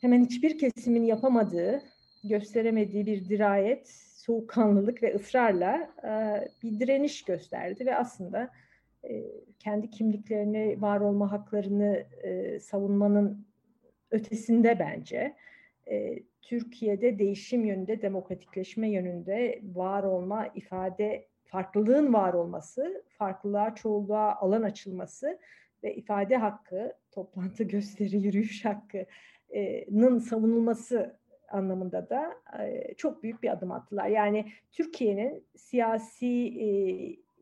[0.00, 1.82] hemen hiçbir kesimin yapamadığı,
[2.24, 6.10] gösteremediği bir dirayet, soğukkanlılık ve ısrarla e,
[6.62, 8.50] bir direniş gösterdi ve aslında
[9.04, 9.22] e,
[9.58, 13.46] kendi kimliklerini, var olma haklarını e, savunmanın
[14.10, 15.34] ötesinde bence
[15.90, 24.62] e, Türkiye'de değişim yönünde, demokratikleşme yönünde var olma, ifade farklılığın var olması, farklılığa, çoğulluğa alan
[24.62, 25.38] açılması
[25.82, 31.16] ve ifade hakkı, toplantı, gösteri, yürüyüş hakkının savunulması
[31.48, 32.34] anlamında da
[32.96, 34.06] çok büyük bir adım attılar.
[34.06, 36.26] Yani Türkiye'nin siyasi
[36.60, 36.68] e,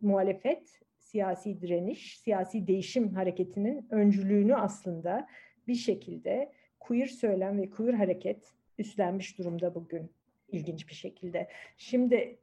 [0.01, 5.29] muhalefet, siyasi direniş, siyasi değişim hareketinin öncülüğünü aslında
[5.69, 10.11] bir şekilde queer söylem ve queer hareket üstlenmiş durumda bugün
[10.49, 11.49] ilginç bir şekilde.
[11.77, 12.39] Şimdi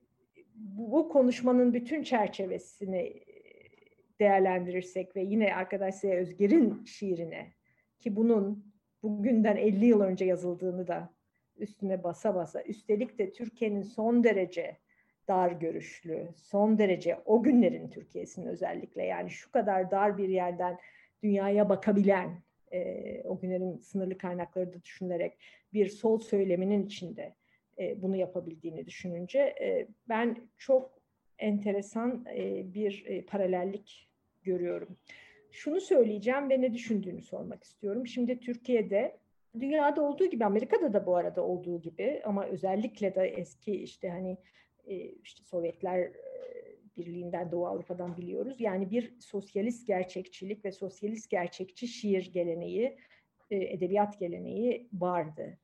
[0.55, 3.23] bu konuşmanın bütün çerçevesini
[4.19, 7.51] değerlendirirsek ve yine arkadaş Özger'in şiirine
[7.99, 8.71] ki bunun
[9.03, 11.13] bugünden 50 yıl önce yazıldığını da
[11.61, 12.61] üstüne basa basa.
[12.61, 14.77] Üstelik de Türkiye'nin son derece
[15.27, 20.77] dar görüşlü, son derece o günlerin Türkiye'sinin özellikle yani şu kadar dar bir yerden
[21.23, 22.41] dünyaya bakabilen,
[22.71, 25.37] e, o günlerin sınırlı kaynakları da düşünülerek
[25.73, 27.35] bir sol söyleminin içinde
[27.79, 31.01] e, bunu yapabildiğini düşününce e, ben çok
[31.39, 34.09] enteresan e, bir e, paralellik
[34.43, 34.97] görüyorum.
[35.51, 38.07] Şunu söyleyeceğim ve ne düşündüğünü sormak istiyorum.
[38.07, 39.17] Şimdi Türkiye'de
[39.59, 44.37] dünyada olduğu gibi Amerika'da da bu arada olduğu gibi ama özellikle de eski işte hani
[44.85, 46.11] e, işte Sovyetler
[46.97, 48.61] Birliği'nden Doğu Avrupa'dan biliyoruz.
[48.61, 52.97] Yani bir sosyalist gerçekçilik ve sosyalist gerçekçi şiir geleneği,
[53.51, 55.57] edebiyat geleneği vardı.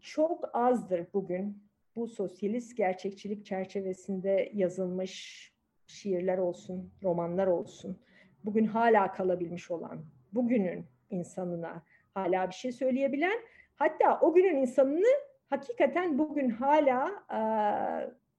[0.00, 1.62] Çok azdır bugün
[1.96, 5.52] bu sosyalist gerçekçilik çerçevesinde yazılmış
[5.86, 7.98] şiirler olsun, romanlar olsun.
[8.44, 11.82] Bugün hala kalabilmiş olan, bugünün insanına
[12.14, 13.40] hala bir şey söyleyebilen,
[13.76, 17.40] hatta o günün insanını hakikaten bugün hala e,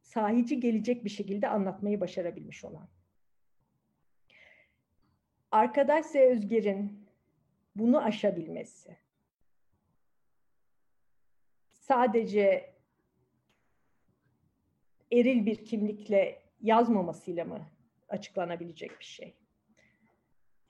[0.01, 2.87] sahici gelecek bir şekilde anlatmayı başarabilmiş olan.
[5.51, 6.15] Arkadaş Z.
[6.15, 7.07] Özger'in
[7.75, 8.97] bunu aşabilmesi,
[11.71, 12.73] sadece
[15.11, 17.67] eril bir kimlikle yazmamasıyla mı
[18.09, 19.40] açıklanabilecek bir şey?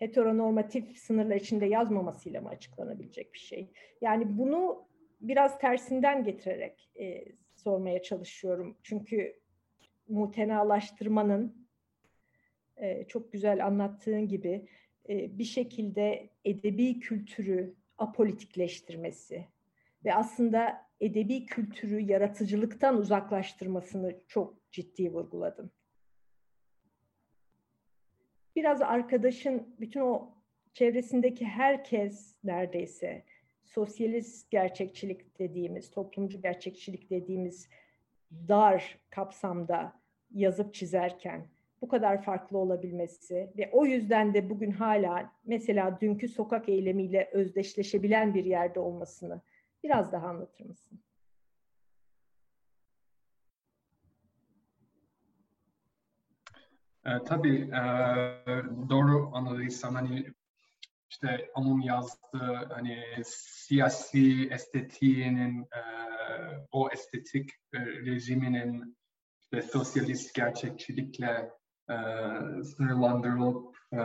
[0.01, 3.71] Heteronormatif sınırlar içinde yazmamasıyla mı açıklanabilecek bir şey?
[4.01, 4.87] Yani bunu
[5.21, 7.25] biraz tersinden getirerek e,
[7.55, 8.77] sormaya çalışıyorum.
[8.83, 9.39] Çünkü
[10.07, 11.67] mutenalaştırmanın
[12.77, 14.67] e, çok güzel anlattığın gibi
[15.09, 19.45] e, bir şekilde edebi kültürü apolitikleştirmesi
[20.05, 25.71] ve aslında edebi kültürü yaratıcılıktan uzaklaştırmasını çok ciddi vurguladın.
[28.55, 30.31] Biraz arkadaşın bütün o
[30.73, 33.23] çevresindeki herkes neredeyse
[33.63, 37.69] sosyalist gerçekçilik dediğimiz, toplumcu gerçekçilik dediğimiz
[38.31, 41.47] dar kapsamda yazıp çizerken
[41.81, 48.33] bu kadar farklı olabilmesi ve o yüzden de bugün hala mesela dünkü sokak eylemiyle özdeşleşebilen
[48.33, 49.41] bir yerde olmasını
[49.83, 50.99] biraz daha anlatır mısın?
[57.05, 57.83] E, tabii e,
[58.89, 60.33] doğru anladıysam hani
[61.09, 65.81] işte onun yazdığı hani siyasi estetiğinin e,
[66.71, 68.97] o estetik e, rejiminin
[69.41, 71.51] işte sosyalist gerçekçilikle
[71.89, 71.95] e,
[72.63, 73.99] sınırlandırılıp e,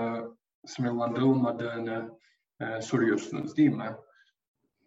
[0.67, 2.19] sınırlandırılmadığını
[2.61, 3.97] e, soruyorsunuz değil mi?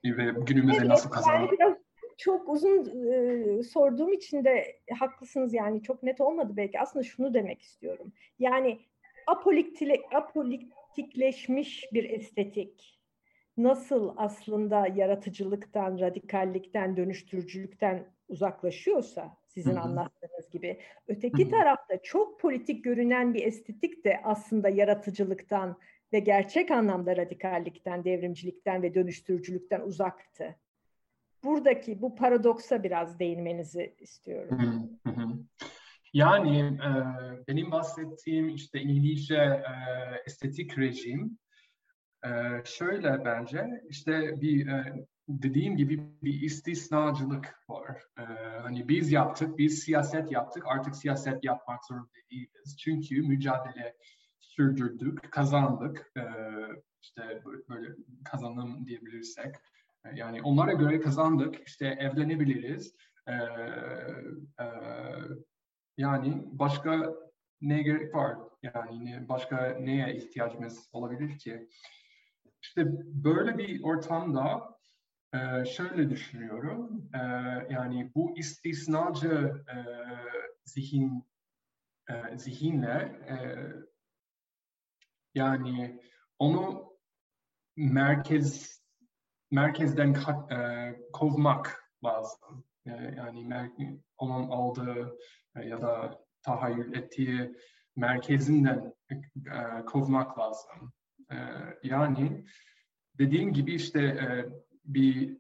[0.06, 1.79] Ve günümüzde evet, nasıl kazanılır?
[2.20, 6.80] Çok uzun e, sorduğum için de haklısınız yani çok net olmadı belki.
[6.80, 8.14] Aslında şunu demek istiyorum.
[8.40, 8.80] Yani
[9.28, 13.00] apolitik, apolitikleşmiş bir estetik
[13.58, 19.82] nasıl aslında yaratıcılıktan, radikallikten, dönüştürücülükten uzaklaşıyorsa sizin Hı-hı.
[19.82, 20.80] anlattığınız gibi.
[21.08, 21.52] Öteki Hı-hı.
[21.52, 25.78] tarafta çok politik görünen bir estetik de aslında yaratıcılıktan
[26.14, 30.56] ve gerçek anlamda radikallikten, devrimcilikten ve dönüştürücülükten uzaktı
[31.44, 34.90] buradaki bu paradoksa biraz değinmenizi istiyorum.
[36.14, 36.90] Yani e,
[37.48, 39.74] benim bahsettiğim işte İngilizce e,
[40.26, 41.38] estetik rejim
[42.26, 42.30] e,
[42.66, 48.02] şöyle bence işte bir e, dediğim gibi bir istisnacılık var.
[48.18, 48.24] E,
[48.62, 52.78] hani biz yaptık, biz siyaset yaptık, artık siyaset yapmak zorunda değiliz.
[52.80, 53.96] Çünkü mücadele
[54.40, 56.12] sürdürdük, kazandık.
[56.18, 56.24] E,
[57.02, 57.88] işte böyle
[58.26, 59.56] kazanım diyebilirsek.
[60.14, 62.96] Yani onlara göre kazandık, işte evlenebiliriz.
[63.28, 63.34] Ee,
[64.64, 64.66] e,
[65.98, 67.14] yani başka
[67.62, 68.38] ne gerek var?
[68.64, 71.70] Yani başka neye ihtiyacımız olabilir ki?
[72.62, 72.84] İşte
[73.24, 74.80] böyle bir ortamda
[75.34, 77.10] e, şöyle düşünüyorum.
[77.14, 77.20] E,
[77.74, 79.78] yani bu istisnacı e,
[80.66, 81.24] zihin
[82.10, 83.36] e, zihinle e,
[85.36, 86.02] yani
[86.40, 86.94] onu
[87.76, 88.79] merkez
[89.52, 90.16] merkezden
[90.52, 92.64] e, kovmak lazım.
[92.86, 93.70] E, yani mer
[94.18, 95.18] onun aldığı
[95.56, 97.56] e, ya da tahayyül ettiği
[97.96, 100.94] merkezinden e, kovmak lazım.
[101.32, 101.36] E,
[101.84, 102.46] yani
[103.18, 104.46] dediğim gibi işte e,
[104.86, 105.38] bir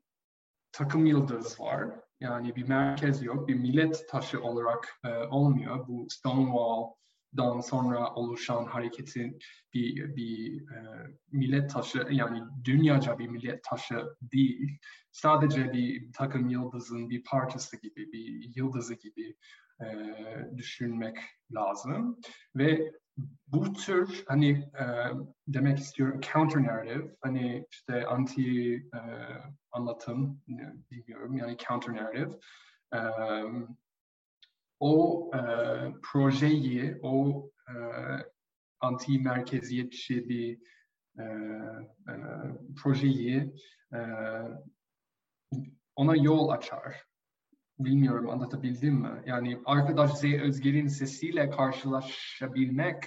[0.71, 1.87] takım yıldız var.
[2.19, 5.87] Yani bir merkez yok, bir millet taşı olarak e, olmuyor.
[5.87, 6.98] Bu Stonewall
[7.37, 9.39] dan sonra oluşan hareketin
[9.73, 14.79] bir, bir e, millet taşı yani dünyaca bir millet taşı değil.
[15.11, 19.35] Sadece bir takım yıldızın bir parçası gibi, bir yıldızı gibi
[19.81, 19.87] e,
[20.57, 21.17] düşünmek
[21.51, 22.19] lazım.
[22.55, 22.91] Ve
[23.47, 24.85] bu tür hani e,
[25.47, 28.99] demek istiyorum counter narrative hani işte anti e,
[29.71, 30.41] anlatım
[30.91, 32.39] bilmiyorum yani counter narrative
[32.93, 32.99] e,
[34.79, 35.39] o e,
[36.03, 37.73] projeyi o e,
[38.79, 40.59] anti merkeziyetçi bir
[41.19, 42.13] e, e,
[42.83, 43.53] projeyi
[43.93, 43.99] e,
[45.95, 47.03] ona yol açar.
[47.79, 49.23] Bilmiyorum anlatabildim mi?
[49.25, 53.03] Yani arkadaş Z Özger'in sesiyle karşılaşabilmek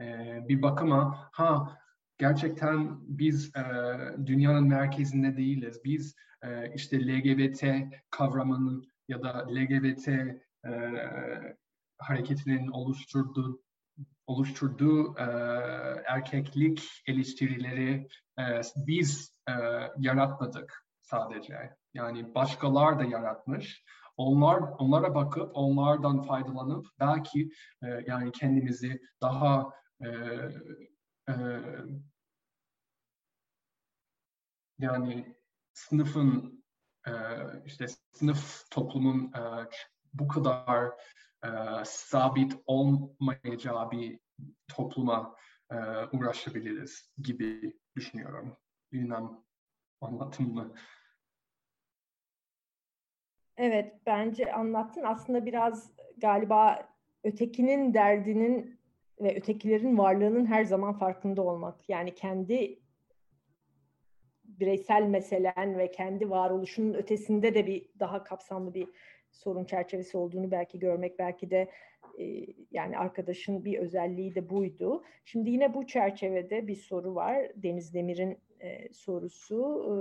[0.00, 0.04] e,
[0.48, 1.78] bir bakıma ha
[2.18, 3.62] gerçekten biz e,
[4.26, 5.80] dünyanın merkezinde değiliz.
[5.84, 7.64] Biz e, işte LGBT
[8.10, 10.08] kavramının ya da LGBT
[10.66, 10.72] e,
[11.98, 13.64] hareketinin oluşturduğu
[14.26, 15.22] oluşturduğu e,
[16.06, 18.08] erkeklik eleştirileri
[18.38, 19.52] e, biz e,
[19.98, 21.76] yaratmadık sadece.
[21.94, 23.84] Yani başkalar da yaratmış.
[24.16, 27.50] Onlar onlara bakıp onlardan faydalanıp belki
[27.82, 29.70] e, yani kendimizi daha
[30.04, 30.08] e,
[31.28, 31.34] e,
[34.78, 35.36] yani
[35.72, 36.64] sınıfın
[37.06, 37.12] e,
[37.66, 39.40] işte sınıf toplumun e,
[40.14, 40.86] bu kadar
[41.44, 41.48] e,
[41.84, 44.20] sabit olmayacağı bir
[44.68, 45.36] topluma
[45.70, 45.76] e,
[46.12, 48.56] uğraşabiliriz gibi düşünüyorum.
[48.92, 49.30] Bilmem
[50.00, 50.74] anlattım mı?
[53.56, 55.02] Evet, bence anlattın.
[55.02, 56.88] Aslında biraz galiba
[57.24, 58.80] ötekinin derdinin
[59.20, 61.88] ve ötekilerin varlığının her zaman farkında olmak.
[61.88, 62.80] Yani kendi
[64.44, 68.88] bireysel meselen ve kendi varoluşunun ötesinde de bir daha kapsamlı bir
[69.34, 71.68] sorun çerçevesi olduğunu belki görmek, belki de
[72.18, 75.02] e, yani arkadaşın bir özelliği de buydu.
[75.24, 77.52] Şimdi yine bu çerçevede bir soru var.
[77.56, 79.84] Deniz Demir'in e, sorusu.
[79.84, 79.94] E,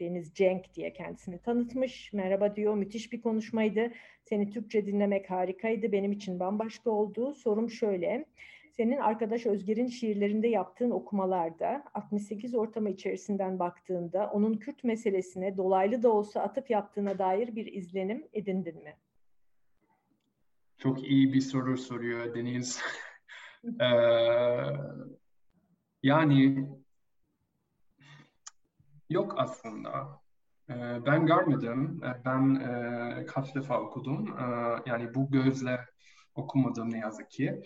[0.00, 2.12] Deniz Cenk diye kendisini tanıtmış.
[2.12, 3.92] Merhaba diyor, müthiş bir konuşmaydı.
[4.24, 7.34] Seni Türkçe dinlemek harikaydı, benim için bambaşka oldu.
[7.34, 8.24] Sorum şöyle,
[8.80, 16.12] senin arkadaş Özger'in şiirlerinde yaptığın okumalarda 68 ortamı içerisinden baktığında onun Kürt meselesine dolaylı da
[16.12, 18.96] olsa atıp yaptığına dair bir izlenim edindin mi?
[20.78, 22.82] Çok iyi bir soru soruyor Deniz.
[23.80, 23.86] ee,
[26.02, 26.68] yani
[29.10, 30.20] yok aslında.
[30.70, 32.00] Ee, ben görmedim.
[32.04, 34.38] Ee, ben e, kaç defa okudum.
[34.38, 34.42] Ee,
[34.86, 35.80] yani bu gözle
[36.34, 37.62] okumadım ne yazık ki.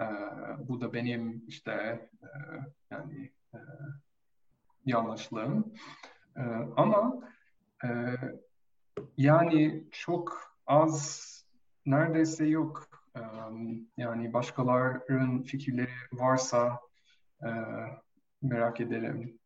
[0.00, 0.04] Ee,
[0.68, 1.72] bu da benim işte
[2.22, 2.28] e,
[2.90, 3.58] yani e,
[4.86, 5.74] yanlışlığım.
[6.36, 6.40] Ee,
[6.76, 7.20] ama
[7.84, 7.88] e,
[9.16, 11.28] yani çok az
[11.86, 12.88] neredeyse yok.
[13.16, 13.20] Ee,
[13.96, 16.80] yani başkalarının fikirleri varsa
[18.42, 19.38] merak ederim.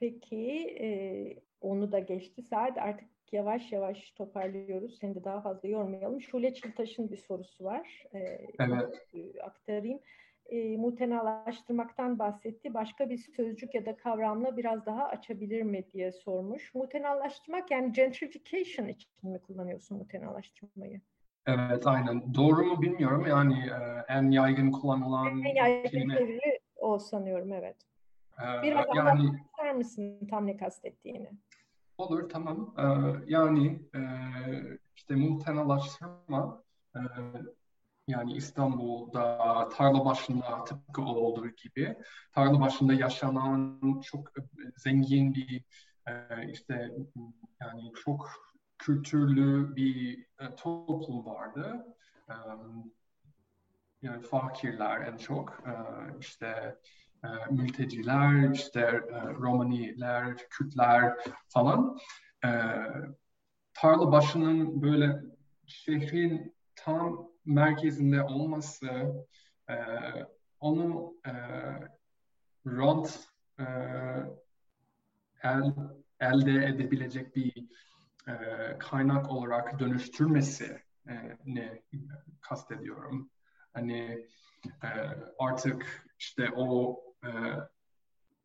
[0.00, 4.98] Peki onu da geçti saat artık yavaş yavaş toparlıyoruz.
[5.00, 6.20] Seni de daha fazla yormayalım.
[6.20, 8.04] Şule Çiltaş'ın bir sorusu var.
[8.14, 8.18] Ee,
[8.58, 9.06] evet.
[9.42, 10.00] Aktarayım.
[10.46, 12.74] E, mutenalaştırmaktan bahsetti.
[12.74, 16.74] Başka bir sözcük ya da kavramla biraz daha açabilir mi diye sormuş.
[16.74, 21.00] Mutenalaştırmak yani gentrification için mi kullanıyorsun mutenalaştırmayı?
[21.46, 22.34] Evet aynen.
[22.34, 23.26] Doğru mu bilmiyorum.
[23.28, 26.40] Yani e, en yaygın kullanılan en yaygın kelime.
[26.76, 27.76] o sanıyorum evet.
[28.40, 31.30] Ee, biraz yani, anlatmak mısın tam ne kastettiğini?
[32.00, 32.74] Olur tamam.
[32.78, 32.82] Ee,
[33.26, 34.00] yani e,
[34.96, 36.62] işte muhtenalaştırma
[36.96, 37.00] e,
[38.08, 41.96] yani İstanbul'da tarla başında tıpkı olduğu gibi
[42.32, 44.32] tarla başında yaşanan çok
[44.76, 45.64] zengin bir
[46.06, 46.90] e, işte
[47.60, 48.30] yani çok
[48.78, 51.86] kültürlü bir e, toplum vardı.
[52.28, 52.34] E,
[54.02, 55.72] yani fakirler en çok e,
[56.20, 56.76] işte
[57.24, 61.16] e, mülteciler, işte e, Romaniler, Kürtler
[61.48, 61.98] falan.
[62.44, 62.48] E,
[63.74, 65.22] tarla başının böyle
[65.66, 68.88] şehrin tam merkezinde olması
[69.70, 69.74] e,
[70.60, 71.32] onu e,
[72.66, 73.64] rant e,
[75.42, 75.74] el,
[76.20, 77.68] elde edebilecek bir
[78.28, 78.34] e,
[78.78, 81.82] kaynak olarak dönüştürmesi e, ne
[82.40, 83.30] kastediyorum.
[83.72, 84.26] Hani
[84.82, 84.88] e,
[85.38, 87.28] artık işte o e,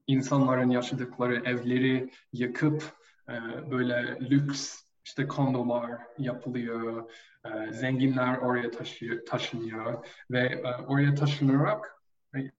[0.07, 2.84] insanların yaşadıkları evleri yakıp
[3.30, 3.34] e,
[3.71, 7.11] böyle lüks işte kondolar yapılıyor,
[7.45, 11.95] e, zenginler oraya taşıyor, taşınıyor ve e, oraya taşınarak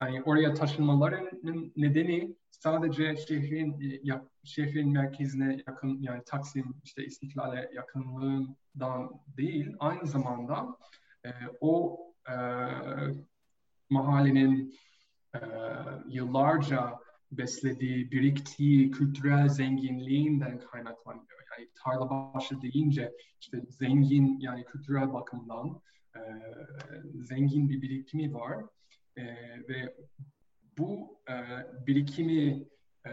[0.02, 1.30] yani oraya taşınmaların
[1.76, 10.76] nedeni sadece şehrin ya, şehrin merkezine yakın yani Taksim işte İstiklal'e yakınlığından değil aynı zamanda
[11.24, 12.34] e, o e,
[13.90, 14.74] mahallenin
[16.08, 16.98] yıllarca
[17.32, 21.26] beslediği, biriktiği kültürel zenginliğinden kaynaklanıyor.
[21.58, 25.80] Yani tarla başı deyince işte zengin yani kültürel bakımdan
[26.16, 26.20] e,
[27.14, 28.64] zengin bir birikimi var
[29.16, 29.24] e,
[29.68, 29.96] ve
[30.78, 31.34] bu e,
[31.86, 32.66] birikimi
[33.06, 33.12] e,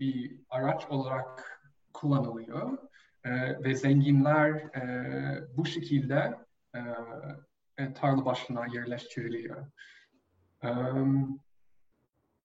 [0.00, 1.60] bir araç olarak
[1.92, 2.78] kullanılıyor
[3.24, 6.38] e, ve zenginler e, bu şekilde
[7.78, 9.66] e, tarla başına yerleştiriliyor.
[10.64, 10.68] E,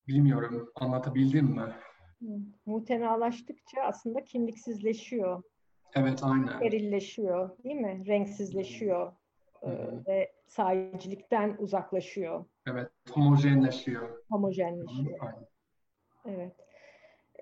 [0.07, 1.73] bilmiyorum anlatabildim mi?
[2.65, 5.43] Mutenalaştıkça aslında kimliksizleşiyor.
[5.95, 6.61] Evet aynen.
[6.61, 8.03] Erilleşiyor değil mi?
[8.07, 9.05] Renksizleşiyor.
[9.05, 10.03] Hı-hı.
[10.07, 12.45] ve sahicilikten uzaklaşıyor.
[12.67, 14.23] Evet, homojenleşiyor.
[14.29, 15.19] Homojenleşiyor.
[15.19, 15.47] Aynen.
[16.25, 16.55] Evet.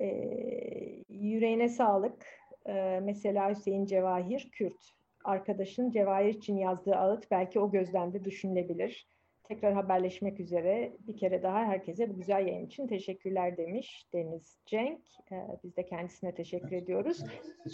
[0.01, 2.25] Ee, yüreğine sağlık.
[2.67, 4.93] Ee, mesela Hüseyin Cevahir Kürt.
[5.23, 9.07] Arkadaşın Cevahir için yazdığı ağıt belki o gözden de düşünülebilir.
[9.51, 10.91] Tekrar haberleşmek üzere.
[11.07, 15.01] Bir kere daha herkese bu güzel yayın için teşekkürler demiş Deniz Cenk.
[15.31, 17.23] Ee, biz de kendisine teşekkür evet, ediyoruz.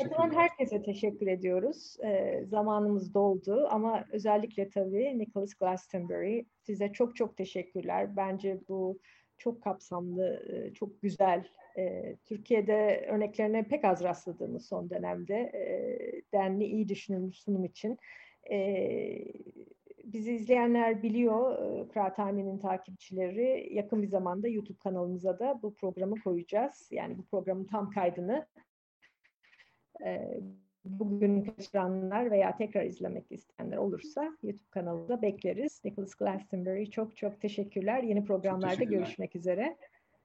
[0.02, 1.98] Evet, herkese teşekkür ediyoruz.
[2.04, 8.16] Ee, zamanımız doldu ama özellikle tabii Nicholas Glastonbury size çok çok teşekkürler.
[8.16, 9.00] Bence bu
[9.38, 11.48] çok kapsamlı, e, çok güzel.
[11.78, 15.62] E, Türkiye'de örneklerine pek az rastladığımız son dönemde e,
[16.34, 17.98] denli iyi düşünülmüş sunum için
[20.14, 21.58] bizi izleyenler biliyor,
[21.90, 23.70] Kıraathane'nin takipçileri.
[23.74, 26.88] Yakın bir zamanda YouTube kanalımıza da bu programı koyacağız.
[26.92, 28.48] Yani bu programın tam kaydını
[30.86, 35.82] bugün kaçıranlar veya tekrar izlemek isteyenler olursa YouTube kanalında bekleriz.
[35.86, 38.04] Nicholas Glastonbury çok çok teşekkürler.
[38.04, 39.78] Yeni programlarda görüşmek üzere.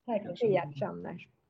[0.07, 1.42] Herkese iyi akşamlar.